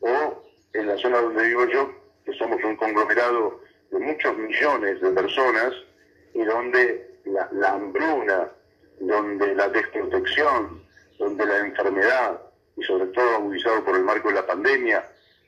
o 0.00 0.44
en 0.74 0.86
la 0.88 0.96
zona 0.98 1.22
donde 1.22 1.48
vivo 1.48 1.66
yo, 1.68 1.90
que 2.26 2.34
somos 2.34 2.62
un 2.62 2.76
conglomerado 2.76 3.62
de 3.90 3.98
muchos 3.98 4.36
millones 4.36 5.00
de 5.00 5.10
personas, 5.10 5.72
y 6.34 6.44
donde 6.44 7.18
la, 7.24 7.70
hambruna, 7.70 8.50
donde 9.00 9.54
la 9.54 9.68
desprotección, 9.70 10.82
donde 11.18 11.46
la 11.46 11.58
enfermedad, 11.60 12.42
y 12.76 12.82
sobre 12.82 13.06
todo 13.06 13.36
agudizado 13.36 13.82
por 13.84 13.96
el 13.96 14.04
marco 14.04 14.28
de 14.28 14.34
la 14.34 14.46
pandemia, 14.46 15.02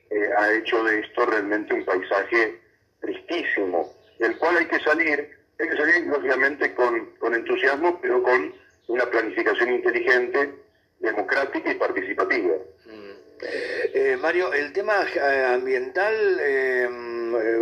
eh, 0.08 0.30
ha 0.38 0.50
hecho 0.50 0.82
de 0.82 1.00
esto 1.00 1.26
realmente 1.26 1.74
un 1.74 1.84
paisaje 1.84 2.58
tristísimo, 3.00 3.92
del 4.18 4.38
cual 4.38 4.56
hay 4.56 4.66
que 4.66 4.80
salir 4.80 5.44
hay 5.60 5.68
que 5.68 5.76
salir, 5.76 6.06
lógicamente, 6.08 6.74
con, 6.74 7.06
con 7.20 7.32
entusiasmo, 7.32 8.00
pero 8.00 8.20
con 8.22 8.52
una 8.88 9.06
planificación 9.06 9.72
inteligente, 9.72 10.63
democrática 11.04 11.70
y 11.70 11.74
participativa. 11.74 12.56
Mm. 12.86 13.10
Eh, 13.92 14.16
Mario, 14.20 14.52
el 14.52 14.72
tema 14.72 15.06
eh, 15.14 15.44
ambiental, 15.44 16.38
eh, 16.40 16.88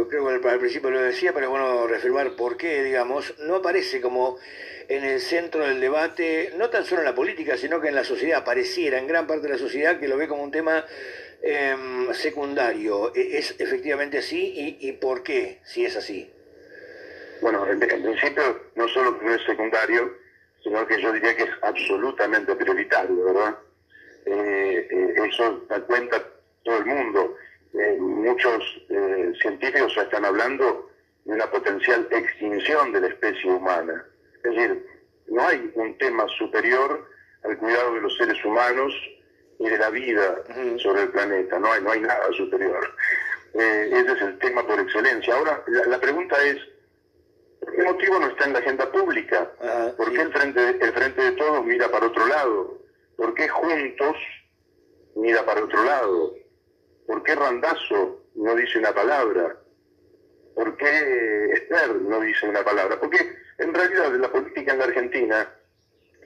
creo 0.08 0.40
que 0.40 0.48
al 0.48 0.58
principio 0.58 0.90
lo 0.90 1.00
decía, 1.00 1.32
pero 1.32 1.50
bueno, 1.50 1.86
reafirmar 1.86 2.36
por 2.36 2.56
qué, 2.56 2.82
digamos, 2.82 3.34
no 3.40 3.56
aparece 3.56 4.00
como 4.00 4.38
en 4.88 5.04
el 5.04 5.20
centro 5.20 5.66
del 5.66 5.80
debate, 5.80 6.52
no 6.56 6.70
tan 6.70 6.84
solo 6.84 7.00
en 7.00 7.06
la 7.06 7.14
política, 7.14 7.56
sino 7.56 7.80
que 7.80 7.88
en 7.88 7.94
la 7.94 8.04
sociedad, 8.04 8.44
pareciera, 8.44 8.98
en 8.98 9.06
gran 9.06 9.26
parte 9.26 9.46
de 9.46 9.54
la 9.54 9.58
sociedad, 9.58 9.98
que 9.98 10.08
lo 10.08 10.16
ve 10.16 10.28
como 10.28 10.42
un 10.42 10.50
tema 10.50 10.84
em, 11.42 12.12
secundario. 12.12 13.14
¿E-, 13.14 13.38
¿Es 13.38 13.54
efectivamente 13.58 14.18
así? 14.18 14.78
¿Y, 14.80 14.88
¿Y 14.88 14.92
por 14.92 15.22
qué, 15.22 15.60
si 15.64 15.84
es 15.84 15.96
así? 15.96 16.30
Bueno, 17.42 17.66
en, 17.68 17.80
principio 17.80 18.70
no 18.76 18.86
solo 18.88 19.18
no 19.20 19.34
es 19.34 19.42
secundario, 19.44 20.14
sino 20.62 20.86
que 20.86 21.00
yo 21.00 21.12
diría 21.12 21.36
que 21.36 21.44
es 21.44 21.50
absolutamente 21.62 22.54
prioritario, 22.54 23.24
¿verdad? 23.24 23.58
Eh, 24.26 24.88
eh, 24.90 25.14
eso 25.28 25.64
da 25.68 25.80
cuenta 25.80 26.22
todo 26.64 26.78
el 26.78 26.86
mundo. 26.86 27.36
Eh, 27.74 27.96
muchos 27.98 28.62
científicos 29.40 29.94
ya 29.94 30.02
están 30.02 30.24
hablando 30.24 30.90
de 31.24 31.32
una 31.32 31.50
potencial 31.50 32.06
extinción 32.10 32.92
de 32.92 33.00
la 33.00 33.08
especie 33.08 33.50
humana. 33.50 34.04
Es 34.36 34.42
decir, 34.42 34.86
no 35.28 35.46
hay 35.46 35.70
un 35.74 35.96
tema 35.98 36.26
superior 36.38 37.08
al 37.44 37.58
cuidado 37.58 37.94
de 37.94 38.00
los 38.02 38.16
seres 38.16 38.44
humanos 38.44 38.92
y 39.58 39.68
de 39.68 39.78
la 39.78 39.90
vida 39.90 40.42
sobre 40.78 41.02
el 41.02 41.08
planeta. 41.10 41.58
No 41.58 41.72
hay, 41.72 41.82
no 41.82 41.92
hay 41.92 42.00
nada 42.00 42.32
superior. 42.36 42.94
ese 43.54 44.12
es 44.12 44.22
el 44.22 44.38
tema 44.38 44.66
por 44.66 44.78
excelencia. 44.78 45.34
Ahora, 45.34 45.64
la 45.66 45.98
pregunta 45.98 46.36
es, 46.44 46.58
¿Por 46.58 46.60
qué 46.60 46.71
motivo 48.02 48.18
no 48.18 48.28
está 48.28 48.46
en 48.46 48.52
la 48.52 48.58
agenda 48.58 48.90
pública? 48.90 49.52
Ah, 49.62 49.92
¿Por 49.96 50.12
qué 50.12 50.22
el 50.22 50.32
frente, 50.32 50.60
el 50.80 50.92
frente 50.92 51.22
de 51.22 51.32
Todos 51.32 51.64
mira 51.64 51.88
para 51.88 52.06
otro 52.06 52.26
lado? 52.26 52.78
¿Por 53.16 53.34
qué 53.34 53.48
Juntos 53.48 54.16
mira 55.14 55.44
para 55.44 55.62
otro 55.62 55.84
lado? 55.84 56.34
¿Por 57.06 57.22
qué 57.22 57.34
Randazo 57.34 58.22
no 58.34 58.54
dice 58.56 58.78
una 58.80 58.92
palabra? 58.92 59.56
¿Por 60.54 60.76
qué 60.76 61.52
Esther 61.52 61.94
no 62.02 62.20
dice 62.20 62.48
una 62.48 62.64
palabra? 62.64 62.98
Porque 62.98 63.36
en 63.58 63.72
realidad 63.72 64.12
la 64.14 64.32
política 64.32 64.72
en 64.72 64.78
la 64.78 64.84
Argentina 64.84 65.48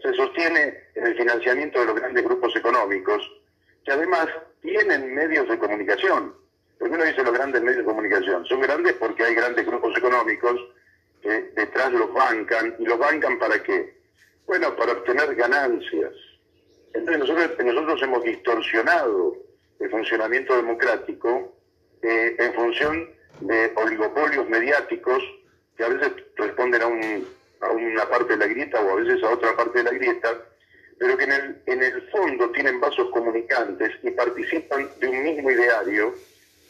se 0.02 0.14
sostiene 0.14 0.82
en 0.94 1.06
el 1.06 1.16
financiamiento 1.16 1.80
de 1.80 1.86
los 1.86 1.96
grandes 1.96 2.24
grupos 2.24 2.56
económicos, 2.56 3.22
que 3.84 3.92
además 3.92 4.28
tienen 4.62 5.14
medios 5.14 5.46
de 5.48 5.58
comunicación. 5.58 6.34
¿Por 6.78 6.88
qué 6.88 6.94
uno 6.94 7.04
dice 7.04 7.22
los 7.22 7.32
grandes 7.32 7.62
medios 7.62 7.78
de 7.78 7.84
comunicación? 7.84 8.46
Son 8.46 8.60
grandes 8.60 8.94
porque 8.94 9.24
hay 9.24 9.34
grandes 9.34 9.66
grupos 9.66 9.96
económicos 9.96 10.60
detrás 11.22 11.92
los 11.92 12.12
bancan. 12.12 12.76
¿Y 12.78 12.84
los 12.84 12.98
bancan 12.98 13.38
para 13.38 13.62
qué? 13.62 13.96
Bueno, 14.46 14.74
para 14.76 14.92
obtener 14.92 15.34
ganancias. 15.34 16.12
Entonces 16.94 17.18
nosotros, 17.18 17.64
nosotros 17.64 18.02
hemos 18.02 18.22
distorsionado 18.24 19.36
el 19.80 19.90
funcionamiento 19.90 20.56
democrático 20.56 21.54
eh, 22.02 22.36
en 22.38 22.54
función 22.54 23.10
de 23.40 23.72
oligopolios 23.76 24.48
mediáticos 24.48 25.22
que 25.76 25.84
a 25.84 25.88
veces 25.88 26.12
responden 26.36 26.82
a, 26.82 26.86
un, 26.86 27.28
a 27.60 27.70
una 27.70 28.08
parte 28.08 28.32
de 28.32 28.38
la 28.38 28.46
grieta 28.46 28.80
o 28.80 28.90
a 28.90 28.94
veces 29.02 29.22
a 29.22 29.30
otra 29.30 29.54
parte 29.54 29.78
de 29.78 29.84
la 29.84 29.90
grieta, 29.90 30.42
pero 30.98 31.16
que 31.18 31.24
en 31.24 31.32
el, 31.32 31.62
en 31.66 31.82
el 31.82 32.02
fondo 32.10 32.50
tienen 32.50 32.80
vasos 32.80 33.10
comunicantes 33.10 33.92
y 34.02 34.10
participan 34.12 34.88
de 34.98 35.08
un 35.08 35.22
mismo 35.22 35.50
ideario, 35.50 36.14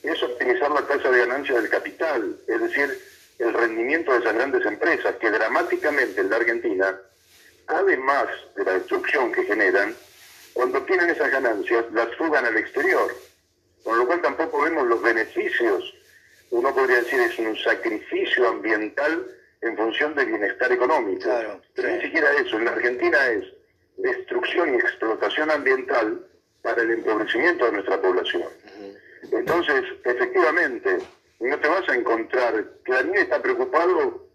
es 0.03 0.23
optimizar 0.23 0.71
la 0.71 0.83
tasa 0.83 1.11
de 1.11 1.19
ganancia 1.19 1.55
del 1.55 1.69
capital, 1.69 2.37
es 2.47 2.61
decir, 2.61 2.99
el 3.39 3.53
rendimiento 3.53 4.13
de 4.13 4.19
esas 4.19 4.35
grandes 4.35 4.65
empresas 4.65 5.15
que 5.17 5.31
dramáticamente 5.31 6.21
en 6.21 6.31
la 6.31 6.37
Argentina, 6.37 7.01
además 7.67 8.27
de 8.57 8.65
la 8.65 8.73
destrucción 8.73 9.33
que 9.33 9.45
generan, 9.45 9.95
cuando 10.53 10.83
tienen 10.83 11.11
esas 11.11 11.31
ganancias 11.31 11.85
las 11.93 12.15
fugan 12.17 12.47
al 12.47 12.57
exterior, 12.57 13.15
con 13.85 13.99
lo 13.99 14.07
cual 14.07 14.23
tampoco 14.23 14.63
vemos 14.63 14.87
los 14.87 15.03
beneficios. 15.03 15.95
Uno 16.51 16.75
podría 16.75 17.03
decir 17.03 17.21
es 17.21 17.39
un 17.39 17.57
sacrificio 17.59 18.49
ambiental 18.49 19.27
en 19.61 19.77
función 19.77 20.15
del 20.15 20.27
bienestar 20.27 20.73
económico. 20.73 21.29
Pero 21.75 21.89
ni 21.89 22.01
siquiera 22.01 22.33
eso. 22.33 22.57
En 22.57 22.65
la 22.65 22.73
Argentina 22.73 23.27
es 23.29 23.45
destrucción 23.99 24.75
y 24.75 24.77
explotación 24.79 25.51
ambiental 25.51 26.27
para 26.63 26.83
el 26.83 26.91
empobrecimiento 26.91 27.67
de 27.67 27.73
nuestra 27.73 28.01
población. 28.01 28.49
Entonces, 29.31 29.85
efectivamente, 30.05 30.99
no 31.41 31.61
te 31.61 31.69
vas 31.69 31.89
a 31.89 31.95
encontrar, 31.95 32.65
Clarín 32.85 33.17
está 33.17 33.41
preocupado 33.43 34.27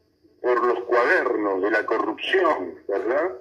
por 0.42 0.66
los 0.66 0.84
cuadernos 0.86 1.62
de 1.62 1.72
la 1.72 1.86
corrupción, 1.86 2.80
¿verdad? 2.88 3.32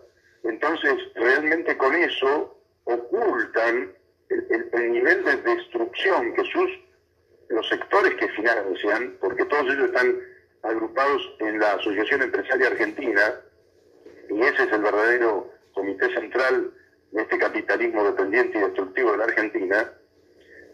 Entonces, 0.45 0.95
realmente 1.14 1.76
con 1.76 1.95
eso 1.95 2.57
ocultan 2.85 3.93
el, 4.29 4.93
nivel 4.93 5.25
de 5.25 5.37
destrucción 5.37 6.33
que 6.35 6.45
sus 6.45 6.71
los 7.49 7.69
sectores 7.69 8.14
que 8.14 8.29
financian, 8.29 9.17
porque 9.21 9.45
todos 9.45 9.64
ellos 9.64 9.87
están 9.87 10.17
agrupados 10.62 11.35
en 11.40 11.59
la 11.59 11.73
Asociación 11.73 12.23
Empresaria 12.23 12.69
Argentina, 12.69 13.40
y 14.29 14.40
ese 14.40 14.62
es 14.62 14.73
el 14.73 14.83
verdadero 14.83 15.50
comité 15.75 16.14
central 16.14 16.73
de 17.11 17.23
este 17.23 17.38
capitalismo 17.38 18.05
dependiente 18.05 18.57
y 18.57 18.61
destructivo 18.61 19.12
de 19.12 19.19
la 19.19 19.25
Argentina, 19.25 19.93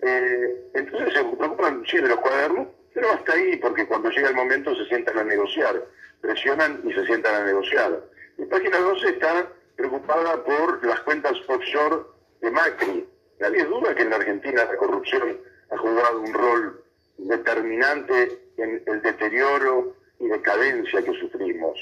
eh, 0.02 0.70
entonces 0.74 1.14
se 1.14 1.24
preocupan 1.24 1.84
sí 1.86 1.96
de 1.98 2.08
los 2.08 2.20
cuadernos, 2.20 2.68
pero 2.94 3.10
hasta 3.10 3.32
ahí, 3.32 3.56
porque 3.56 3.86
cuando 3.86 4.10
llega 4.10 4.28
el 4.28 4.34
momento 4.34 4.74
se 4.74 4.86
sientan 4.86 5.18
a 5.18 5.24
negociar, 5.24 5.84
presionan 6.20 6.80
y 6.84 6.92
se 6.92 7.04
sientan 7.06 7.34
a 7.34 7.44
negociar. 7.44 8.02
Y 8.38 8.44
página 8.46 8.78
12 8.78 9.08
está 9.08 9.48
preocupada 9.76 10.42
por 10.44 10.84
las 10.84 11.00
cuentas 11.00 11.34
offshore 11.48 12.04
de 12.40 12.50
Macri. 12.50 13.08
Nadie 13.38 13.64
duda 13.64 13.94
que 13.94 14.02
en 14.02 14.10
la 14.10 14.16
Argentina 14.16 14.64
la 14.64 14.76
corrupción 14.76 15.38
ha 15.70 15.76
jugado 15.76 16.20
un 16.20 16.32
rol 16.32 16.84
determinante 17.18 18.38
en 18.56 18.82
el 18.86 19.02
deterioro 19.02 19.94
y 20.18 20.28
decadencia 20.28 21.02
que 21.02 21.12
sufrimos. 21.20 21.78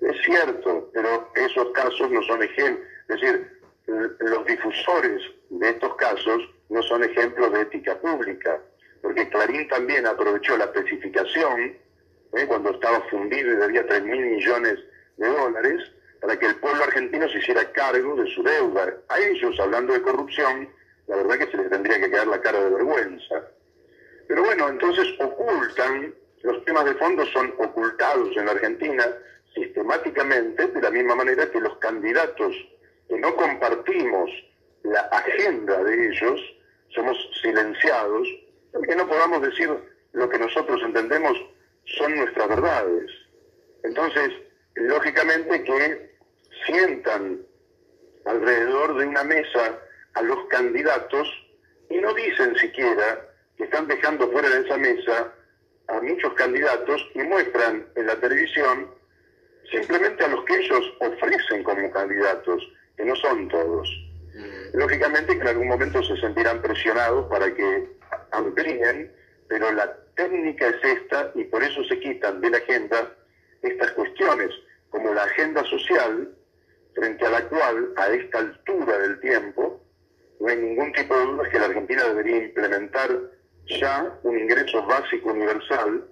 Es 0.00 0.20
cierto, 0.22 0.90
pero 0.92 1.30
esos 1.34 1.70
casos 1.72 2.10
no 2.10 2.22
son 2.22 2.42
ejemplos, 2.42 2.86
es 3.08 3.20
decir, 3.20 3.60
los 3.86 4.44
difusores 4.46 5.22
de 5.50 5.68
estos 5.70 5.94
casos 5.96 6.42
no 6.72 6.82
son 6.82 7.04
ejemplos 7.04 7.52
de 7.52 7.60
ética 7.60 8.00
pública, 8.00 8.58
porque 9.02 9.28
Clarín 9.28 9.68
también 9.68 10.06
aprovechó 10.06 10.56
la 10.56 10.64
especificación, 10.64 11.76
¿eh? 12.32 12.46
cuando 12.48 12.70
estaba 12.70 13.00
fundido 13.10 13.52
y 13.52 13.56
debía 13.56 13.86
3 13.86 14.02
mil 14.04 14.20
millones 14.20 14.78
de 15.18 15.28
dólares, 15.28 15.92
para 16.20 16.38
que 16.38 16.46
el 16.46 16.54
pueblo 16.56 16.84
argentino 16.84 17.28
se 17.28 17.38
hiciera 17.38 17.70
cargo 17.72 18.16
de 18.16 18.26
su 18.34 18.42
deuda. 18.42 18.94
A 19.08 19.20
ellos, 19.20 19.58
hablando 19.60 19.92
de 19.92 20.02
corrupción, 20.02 20.68
la 21.08 21.16
verdad 21.16 21.38
que 21.38 21.50
se 21.50 21.56
les 21.58 21.68
tendría 21.68 22.00
que 22.00 22.10
quedar 22.10 22.28
la 22.28 22.40
cara 22.40 22.62
de 22.62 22.70
vergüenza. 22.70 23.42
Pero 24.28 24.42
bueno, 24.44 24.68
entonces 24.70 25.08
ocultan, 25.18 26.14
los 26.42 26.64
temas 26.64 26.86
de 26.86 26.94
fondo 26.94 27.26
son 27.26 27.52
ocultados 27.58 28.34
en 28.36 28.46
la 28.46 28.52
Argentina 28.52 29.04
sistemáticamente, 29.54 30.68
de 30.68 30.80
la 30.80 30.90
misma 30.90 31.16
manera 31.16 31.50
que 31.50 31.60
los 31.60 31.76
candidatos 31.76 32.54
que 33.08 33.18
no 33.18 33.34
compartimos 33.36 34.30
la 34.84 35.00
agenda 35.00 35.82
de 35.84 36.08
ellos, 36.08 36.40
somos 36.94 37.16
silenciados, 37.40 38.28
porque 38.72 38.96
no 38.96 39.08
podamos 39.08 39.42
decir 39.42 39.70
lo 40.12 40.28
que 40.28 40.38
nosotros 40.38 40.80
entendemos 40.82 41.36
son 41.84 42.16
nuestras 42.16 42.48
verdades. 42.48 43.10
Entonces, 43.82 44.30
lógicamente 44.74 45.64
que 45.64 46.16
sientan 46.66 47.40
alrededor 48.24 48.96
de 48.98 49.06
una 49.06 49.24
mesa 49.24 49.78
a 50.14 50.22
los 50.22 50.46
candidatos 50.48 51.28
y 51.90 51.96
no 51.98 52.14
dicen 52.14 52.56
siquiera 52.56 53.28
que 53.56 53.64
están 53.64 53.88
dejando 53.88 54.30
fuera 54.30 54.48
de 54.48 54.66
esa 54.66 54.76
mesa 54.78 55.34
a 55.88 56.00
muchos 56.00 56.32
candidatos 56.34 57.06
y 57.14 57.22
muestran 57.22 57.86
en 57.96 58.06
la 58.06 58.16
televisión 58.16 58.88
simplemente 59.70 60.24
a 60.24 60.28
los 60.28 60.44
que 60.44 60.56
ellos 60.56 60.94
ofrecen 61.00 61.62
como 61.64 61.90
candidatos, 61.90 62.62
que 62.96 63.04
no 63.04 63.16
son 63.16 63.48
todos. 63.48 63.88
Lógicamente 64.72 65.34
que 65.34 65.42
en 65.42 65.48
algún 65.48 65.68
momento 65.68 66.02
se 66.02 66.16
sentirán 66.16 66.62
presionados 66.62 67.28
para 67.28 67.54
que 67.54 67.88
amplíen, 68.30 69.12
pero 69.48 69.70
la 69.72 69.94
técnica 70.16 70.66
es 70.68 70.82
esta 70.82 71.30
y 71.34 71.44
por 71.44 71.62
eso 71.62 71.84
se 71.84 71.98
quitan 72.00 72.40
de 72.40 72.50
la 72.50 72.56
agenda 72.56 73.14
estas 73.62 73.92
cuestiones, 73.92 74.50
como 74.90 75.12
la 75.12 75.24
agenda 75.24 75.62
social, 75.64 76.34
frente 76.94 77.26
a 77.26 77.30
la 77.30 77.48
cual 77.48 77.92
a 77.96 78.08
esta 78.08 78.38
altura 78.38 78.98
del 78.98 79.20
tiempo 79.20 79.80
no 80.40 80.48
hay 80.48 80.56
ningún 80.56 80.92
tipo 80.92 81.16
de 81.16 81.26
duda 81.26 81.48
que 81.48 81.58
la 81.58 81.66
Argentina 81.66 82.04
debería 82.04 82.44
implementar 82.44 83.20
ya 83.66 84.18
un 84.22 84.38
ingreso 84.38 84.84
básico 84.86 85.30
universal 85.30 86.04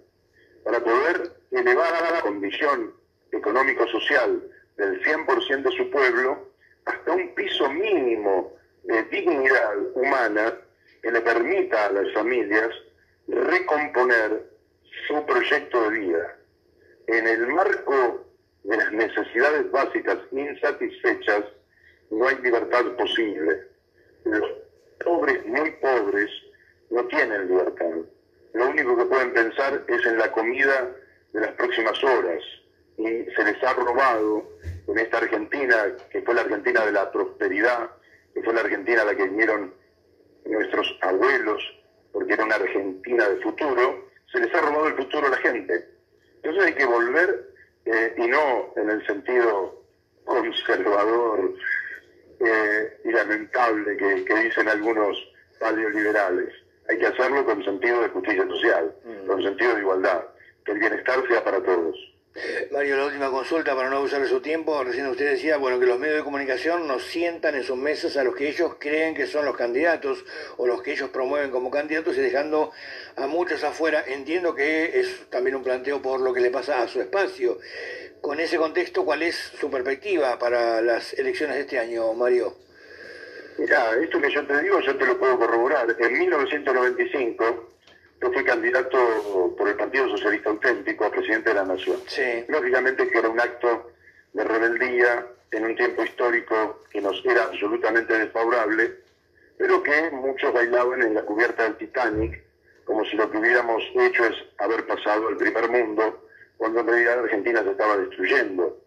para 0.64 0.81
poder 0.81 1.33
elevar 1.51 1.94
a 1.94 2.11
la 2.12 2.20
condición 2.20 2.94
económico-social 3.33 4.42
del 4.77 5.03
100% 5.03 5.62
de 5.62 5.77
su 5.77 5.90
pueblo 5.90 6.49
hasta 6.85 7.12
un 7.12 7.35
piso 7.35 7.71
mínimo 7.71 8.53
de 8.85 9.03
dignidad 9.05 9.77
humana 9.95 10.55
que 11.03 11.11
le 11.11 11.21
permita 11.21 11.87
a 11.87 11.93
las 11.93 12.12
familias 12.12 12.71
recomponer 13.29 14.51
su 15.07 15.25
proyecto 15.27 15.90
de 15.90 15.99
vida. 15.99 16.37
En 17.07 17.27
el 17.27 17.47
marco 17.49 18.27
de 18.64 18.77
las 18.77 18.93
necesidades 18.93 19.71
básicas 19.71 20.19
insatisfechas, 20.33 21.45
no 22.11 22.29
hay 22.29 22.37
libertad 22.37 22.85
posible. 22.97 23.66
Los 24.25 24.51
pobres, 25.05 25.47
muy 25.47 25.71
pobres, 25.73 26.31
no 26.90 27.05
tienen 27.07 27.49
libertad. 27.49 27.97
Lo 28.53 28.69
único 28.69 28.97
que 28.97 29.05
pueden 29.05 29.33
pensar 29.33 29.85
es 29.87 30.07
en 30.07 30.19
la 30.19 30.31
comida 30.33 30.90
de 31.33 31.40
las 31.40 31.53
próximas 31.53 32.03
horas, 32.03 32.43
y 32.99 33.05
se 33.05 33.45
les 33.45 33.62
ha 33.62 33.73
robado 33.75 34.45
en 34.90 34.98
esta 34.98 35.18
Argentina, 35.18 35.87
que 36.11 36.22
fue 36.22 36.35
la 36.35 36.42
Argentina 36.42 36.85
de 36.85 36.92
la 36.92 37.11
prosperidad, 37.12 37.90
que 38.35 38.42
fue 38.42 38.55
la 38.55 38.61
Argentina 38.61 39.03
a 39.03 39.05
la 39.05 39.14
que 39.14 39.24
vinieron 39.24 39.72
nuestros 40.44 40.98
abuelos, 41.03 41.62
porque 42.12 42.33
era 42.33 42.44
una 42.44 42.57
Argentina 42.57 43.29
de 43.29 43.37
futuro, 43.40 44.09
se 44.33 44.40
les 44.40 44.55
ha 44.55 44.61
robado 44.61 44.88
el 44.88 44.96
futuro 44.96 45.26
a 45.26 45.31
la 45.31 45.37
gente. 45.38 45.88
Entonces 46.37 46.64
hay 46.64 46.74
que 46.74 46.87
volver, 46.87 47.50
eh, 47.85 48.14
y 48.16 48.26
no 48.26 48.72
en 48.76 48.90
el 48.90 49.07
sentido 49.07 49.83
conservador 50.24 51.55
eh, 52.40 53.00
y 53.05 53.12
lamentable 53.12 53.96
que, 53.96 54.24
que, 54.24 54.35
dicen 54.35 54.68
algunos 54.68 55.16
paleoliberales. 55.59 56.53
Hay 56.88 56.98
que 56.98 57.07
hacerlo 57.07 57.44
con 57.44 57.64
sentido 57.64 58.03
de 58.03 58.09
justicia 58.09 58.46
social, 58.46 58.94
mm. 59.05 59.26
con 59.26 59.42
sentido 59.42 59.74
de 59.74 59.81
igualdad, 59.81 60.24
que 60.64 60.72
el 60.72 60.79
bienestar 60.79 61.26
sea 61.29 61.44
para 61.44 61.62
todos. 61.62 61.96
Mario, 62.71 62.97
la 62.97 63.07
última 63.07 63.29
consulta 63.29 63.75
para 63.75 63.90
no 63.90 63.97
abusar 63.97 64.23
de 64.23 64.29
su 64.29 64.40
tiempo. 64.40 64.85
Recién 64.85 65.09
usted 65.09 65.29
decía, 65.31 65.57
bueno, 65.57 65.81
que 65.81 65.87
los 65.87 65.99
medios 65.99 66.19
de 66.19 66.23
comunicación 66.23 66.87
nos 66.87 67.03
sientan 67.03 67.57
en 67.57 67.64
sus 67.64 67.77
mesas 67.77 68.16
a 68.16 68.23
los 68.23 68.37
que 68.37 68.49
ellos 68.49 68.77
creen 68.79 69.16
que 69.16 69.27
son 69.27 69.45
los 69.45 69.57
candidatos 69.57 70.25
o 70.57 70.66
los 70.66 70.81
que 70.81 70.93
ellos 70.93 71.11
promueven 71.11 71.51
como 71.51 71.71
candidatos 71.71 72.16
y 72.16 72.21
dejando 72.21 72.71
a 73.16 73.27
muchos 73.27 73.64
afuera. 73.64 74.05
Entiendo 74.07 74.55
que 74.55 75.01
es 75.01 75.29
también 75.29 75.57
un 75.57 75.64
planteo 75.64 76.01
por 76.01 76.21
lo 76.21 76.33
que 76.33 76.40
le 76.40 76.51
pasa 76.51 76.81
a 76.81 76.87
su 76.87 77.01
espacio. 77.01 77.59
Con 78.21 78.38
ese 78.38 78.59
contexto, 78.59 79.05
¿cuál 79.05 79.23
es 79.23 79.35
su 79.59 79.69
perspectiva 79.69 80.38
para 80.38 80.81
las 80.81 81.12
elecciones 81.14 81.57
de 81.57 81.62
este 81.62 81.79
año, 81.81 82.12
Mario? 82.14 82.57
Mira, 83.59 83.90
esto 84.01 84.21
que 84.21 84.31
yo 84.31 84.47
te 84.47 84.62
digo, 84.62 84.79
yo 84.81 84.97
te 84.97 85.05
lo 85.05 85.19
puedo 85.19 85.37
corroborar. 85.37 85.97
En 85.99 86.12
1995 86.19 87.71
yo 88.20 88.30
fui 88.33 88.44
candidato 88.44 89.54
por 89.56 89.68
el 89.68 89.76
Partido 89.76 90.09
Socialista 90.11 90.50
Auténtico 90.50 91.06
a 91.06 91.11
presidente 91.11 91.50
de 91.50 91.54
la 91.54 91.64
Nación. 91.64 91.98
Lógicamente 92.48 93.09
que 93.09 93.18
era 93.18 93.28
un 93.28 93.40
acto 93.40 93.92
de 94.35 94.44
rebeldía 94.44 95.26
en 95.50 95.64
un 95.64 95.74
tiempo 95.74 96.04
histórico 96.04 96.80
que 96.90 97.00
nos 97.00 97.24
era 97.24 97.44
absolutamente 97.44 98.16
desfavorable, 98.18 98.98
pero 99.56 99.83
que 99.83 100.11
muchos 100.11 100.52
bailaban 100.52 101.02
en 101.02 101.14
la 101.14 101.22
cubierta 101.22 101.64
del 101.64 101.76
Titanic, 101.76 102.44
como 102.85 103.04
si 103.04 103.16
lo 103.16 103.30
que 103.30 103.38
hubiéramos 103.38 103.83
hecho 103.94 104.26
es 104.26 104.37
haber 104.59 104.87
pasado 104.87 105.28
al 105.28 105.37
primer 105.37 105.68
mundo, 105.70 106.28
cuando 106.56 106.80
en 106.80 106.87
realidad 106.88 107.20
Argentina 107.20 107.62
se 107.62 107.70
estaba 107.70 107.96
destruyendo. 107.96 108.78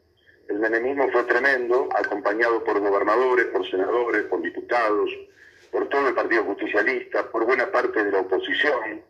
El 0.47 0.59
menemismo 0.59 1.09
fue 1.11 1.23
tremendo, 1.23 1.89
acompañado 1.95 2.63
por 2.63 2.79
gobernadores, 2.79 3.45
por 3.47 3.67
senadores, 3.69 4.23
por 4.23 4.41
diputados, 4.41 5.09
por 5.71 5.89
todo 5.89 6.09
el 6.09 6.13
Partido 6.13 6.43
Justicialista, 6.43 7.29
por 7.31 7.45
buena 7.45 7.71
parte 7.71 8.03
de 8.03 8.11
la 8.11 8.19
oposición, 8.19 9.01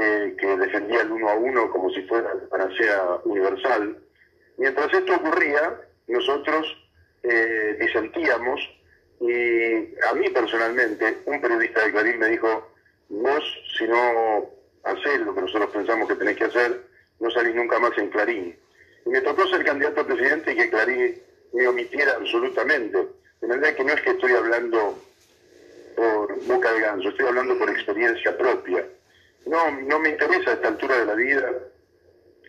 eh, 0.00 0.36
que 0.38 0.56
defendía 0.56 1.00
el 1.00 1.10
uno 1.10 1.28
a 1.28 1.34
uno 1.34 1.70
como 1.70 1.90
si 1.90 2.02
fuera 2.02 2.32
panacea 2.50 3.18
universal. 3.24 3.98
Mientras 4.56 4.92
esto 4.92 5.16
ocurría, 5.16 5.80
nosotros 6.06 6.66
eh, 7.24 7.76
disentíamos 7.80 8.60
y 9.20 10.00
a 10.08 10.14
mí 10.14 10.28
personalmente, 10.30 11.18
un 11.26 11.40
periodista 11.40 11.84
de 11.84 11.90
Clarín 11.90 12.18
me 12.20 12.28
dijo, 12.28 12.70
vos 13.08 13.42
si 13.76 13.88
no 13.88 14.48
haces 14.84 15.20
lo 15.20 15.34
que 15.34 15.40
nosotros 15.40 15.70
pensamos 15.70 16.08
que 16.08 16.14
tenés 16.14 16.36
que 16.36 16.44
hacer, 16.44 16.80
no 17.18 17.30
salís 17.30 17.56
nunca 17.56 17.80
más 17.80 17.96
en 17.98 18.10
Clarín. 18.10 18.56
Y 19.04 19.08
me 19.08 19.20
tocó 19.22 19.48
ser 19.48 19.64
candidato 19.64 20.02
a 20.02 20.06
presidente 20.06 20.52
y 20.52 20.56
que 20.56 20.70
Clarín 20.70 21.20
me 21.52 21.66
omitiera 21.66 22.12
absolutamente. 22.12 23.08
De 23.40 23.48
manera 23.48 23.74
que 23.74 23.84
no 23.84 23.92
es 23.92 24.00
que 24.02 24.10
estoy 24.10 24.32
hablando 24.32 24.96
por 25.96 26.44
boca 26.44 26.72
de 26.72 26.80
ganso, 26.82 27.08
estoy 27.08 27.26
hablando 27.26 27.58
por 27.58 27.68
experiencia 27.70 28.36
propia. 28.38 28.86
No, 29.48 29.70
no 29.70 29.98
me 29.98 30.10
interesa 30.10 30.50
a 30.50 30.54
esta 30.54 30.68
altura 30.68 30.98
de 30.98 31.06
la 31.06 31.14
vida 31.14 31.50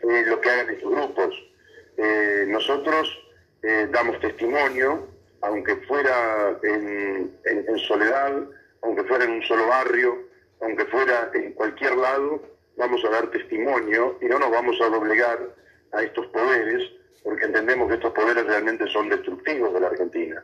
eh, 0.04 0.24
lo 0.26 0.40
que 0.42 0.50
hagan 0.50 0.70
estos 0.70 0.92
grupos. 0.92 1.34
Eh, 1.98 2.46
nosotros 2.48 3.08
eh, 3.64 3.88
damos 3.90 4.20
testimonio, 4.20 5.08
aunque 5.42 5.76
fuera 5.88 6.60
en, 6.64 7.38
en 7.46 7.80
soledad, 7.80 8.34
aunque 8.82 9.04
fuera 9.06 9.26
en 9.26 9.32
un 9.32 9.44
solo 9.44 9.68
barrio, 9.68 10.30
aunque 10.62 10.86
fuera 10.86 11.32
en 11.34 11.54
cualquier 11.54 11.96
lado, 11.96 12.42
vamos 12.78 13.04
a 13.06 13.10
dar 13.10 13.32
testimonio 13.32 14.18
y 14.22 14.26
no 14.26 14.40
nos 14.40 14.52
vamos 14.52 14.80
a 14.82 14.90
doblegar 14.90 15.40
a 15.92 16.04
estos 16.04 16.28
poderes, 16.28 16.84
porque 17.24 17.46
entendemos 17.46 17.88
que 17.88 17.96
estos 17.96 18.14
poderes 18.14 18.46
realmente 18.46 18.88
son 18.88 19.10
destructivos 19.10 19.74
de 19.74 19.80
la 19.80 19.88
Argentina. 19.88 20.44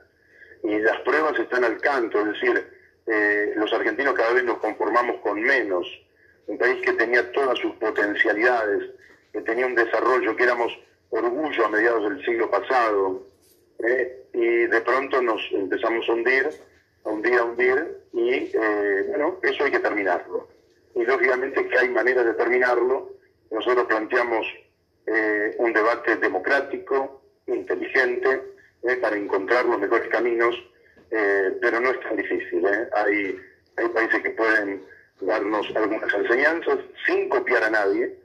Y 0.63 0.79
las 0.79 0.99
pruebas 1.01 1.37
están 1.39 1.63
al 1.63 1.77
canto, 1.79 2.19
es 2.21 2.27
decir, 2.27 2.67
eh, 3.07 3.53
los 3.55 3.71
argentinos 3.73 4.13
cada 4.15 4.33
vez 4.33 4.43
nos 4.43 4.57
conformamos 4.59 5.21
con 5.21 5.41
menos. 5.41 5.87
Un 6.47 6.57
país 6.57 6.81
que 6.83 6.93
tenía 6.93 7.31
todas 7.31 7.57
sus 7.59 7.73
potencialidades, 7.75 8.91
que 9.33 9.41
tenía 9.41 9.65
un 9.65 9.75
desarrollo, 9.75 10.35
que 10.35 10.43
éramos 10.43 10.71
orgullo 11.09 11.65
a 11.65 11.69
mediados 11.69 12.09
del 12.09 12.25
siglo 12.25 12.49
pasado, 12.49 13.25
eh, 13.79 14.25
y 14.33 14.67
de 14.67 14.81
pronto 14.81 15.21
nos 15.21 15.41
empezamos 15.51 16.07
a 16.07 16.13
hundir, 16.13 16.49
a 17.03 17.09
hundir, 17.09 17.35
a 17.35 17.43
hundir, 17.43 17.97
y 18.13 18.51
eh, 18.53 19.05
bueno, 19.07 19.39
eso 19.43 19.63
hay 19.63 19.71
que 19.71 19.79
terminarlo. 19.79 20.47
Y 20.95 21.03
lógicamente 21.03 21.67
que 21.67 21.77
hay 21.77 21.89
maneras 21.89 22.25
de 22.25 22.33
terminarlo. 22.33 23.11
Nosotros 23.51 23.85
planteamos 23.85 24.45
un 25.57 25.71
debate 25.71 26.15
democrático, 26.15 27.21
inteligente, 27.45 28.41
para 29.01 29.15
encontrar 29.15 29.65
los 29.65 29.79
mejores 29.79 30.07
caminos 30.07 30.55
eh, 31.11 31.57
pero 31.61 31.79
no 31.79 31.91
es 31.91 31.99
tan 32.01 32.15
difícil. 32.15 32.65
¿eh? 32.65 32.89
Hay, 32.93 33.39
hay 33.77 33.87
países 33.89 34.21
que 34.21 34.31
pueden 34.31 34.83
darnos 35.21 35.67
algunas 35.75 36.13
enseñanzas 36.13 36.79
sin 37.05 37.29
copiar 37.29 37.63
a 37.63 37.69
nadie, 37.69 38.15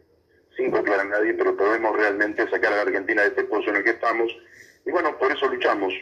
sin 0.56 0.70
copiar 0.70 1.00
a 1.00 1.04
nadie, 1.04 1.34
pero 1.34 1.56
podemos 1.56 1.96
realmente 1.96 2.48
sacar 2.50 2.72
a 2.72 2.76
la 2.76 2.82
Argentina 2.82 3.22
de 3.22 3.28
este 3.28 3.44
pozo 3.44 3.70
en 3.70 3.76
el 3.76 3.84
que 3.84 3.90
estamos. 3.90 4.30
Y 4.84 4.90
bueno, 4.90 5.16
por 5.18 5.30
eso 5.32 5.48
luchamos. 5.48 5.92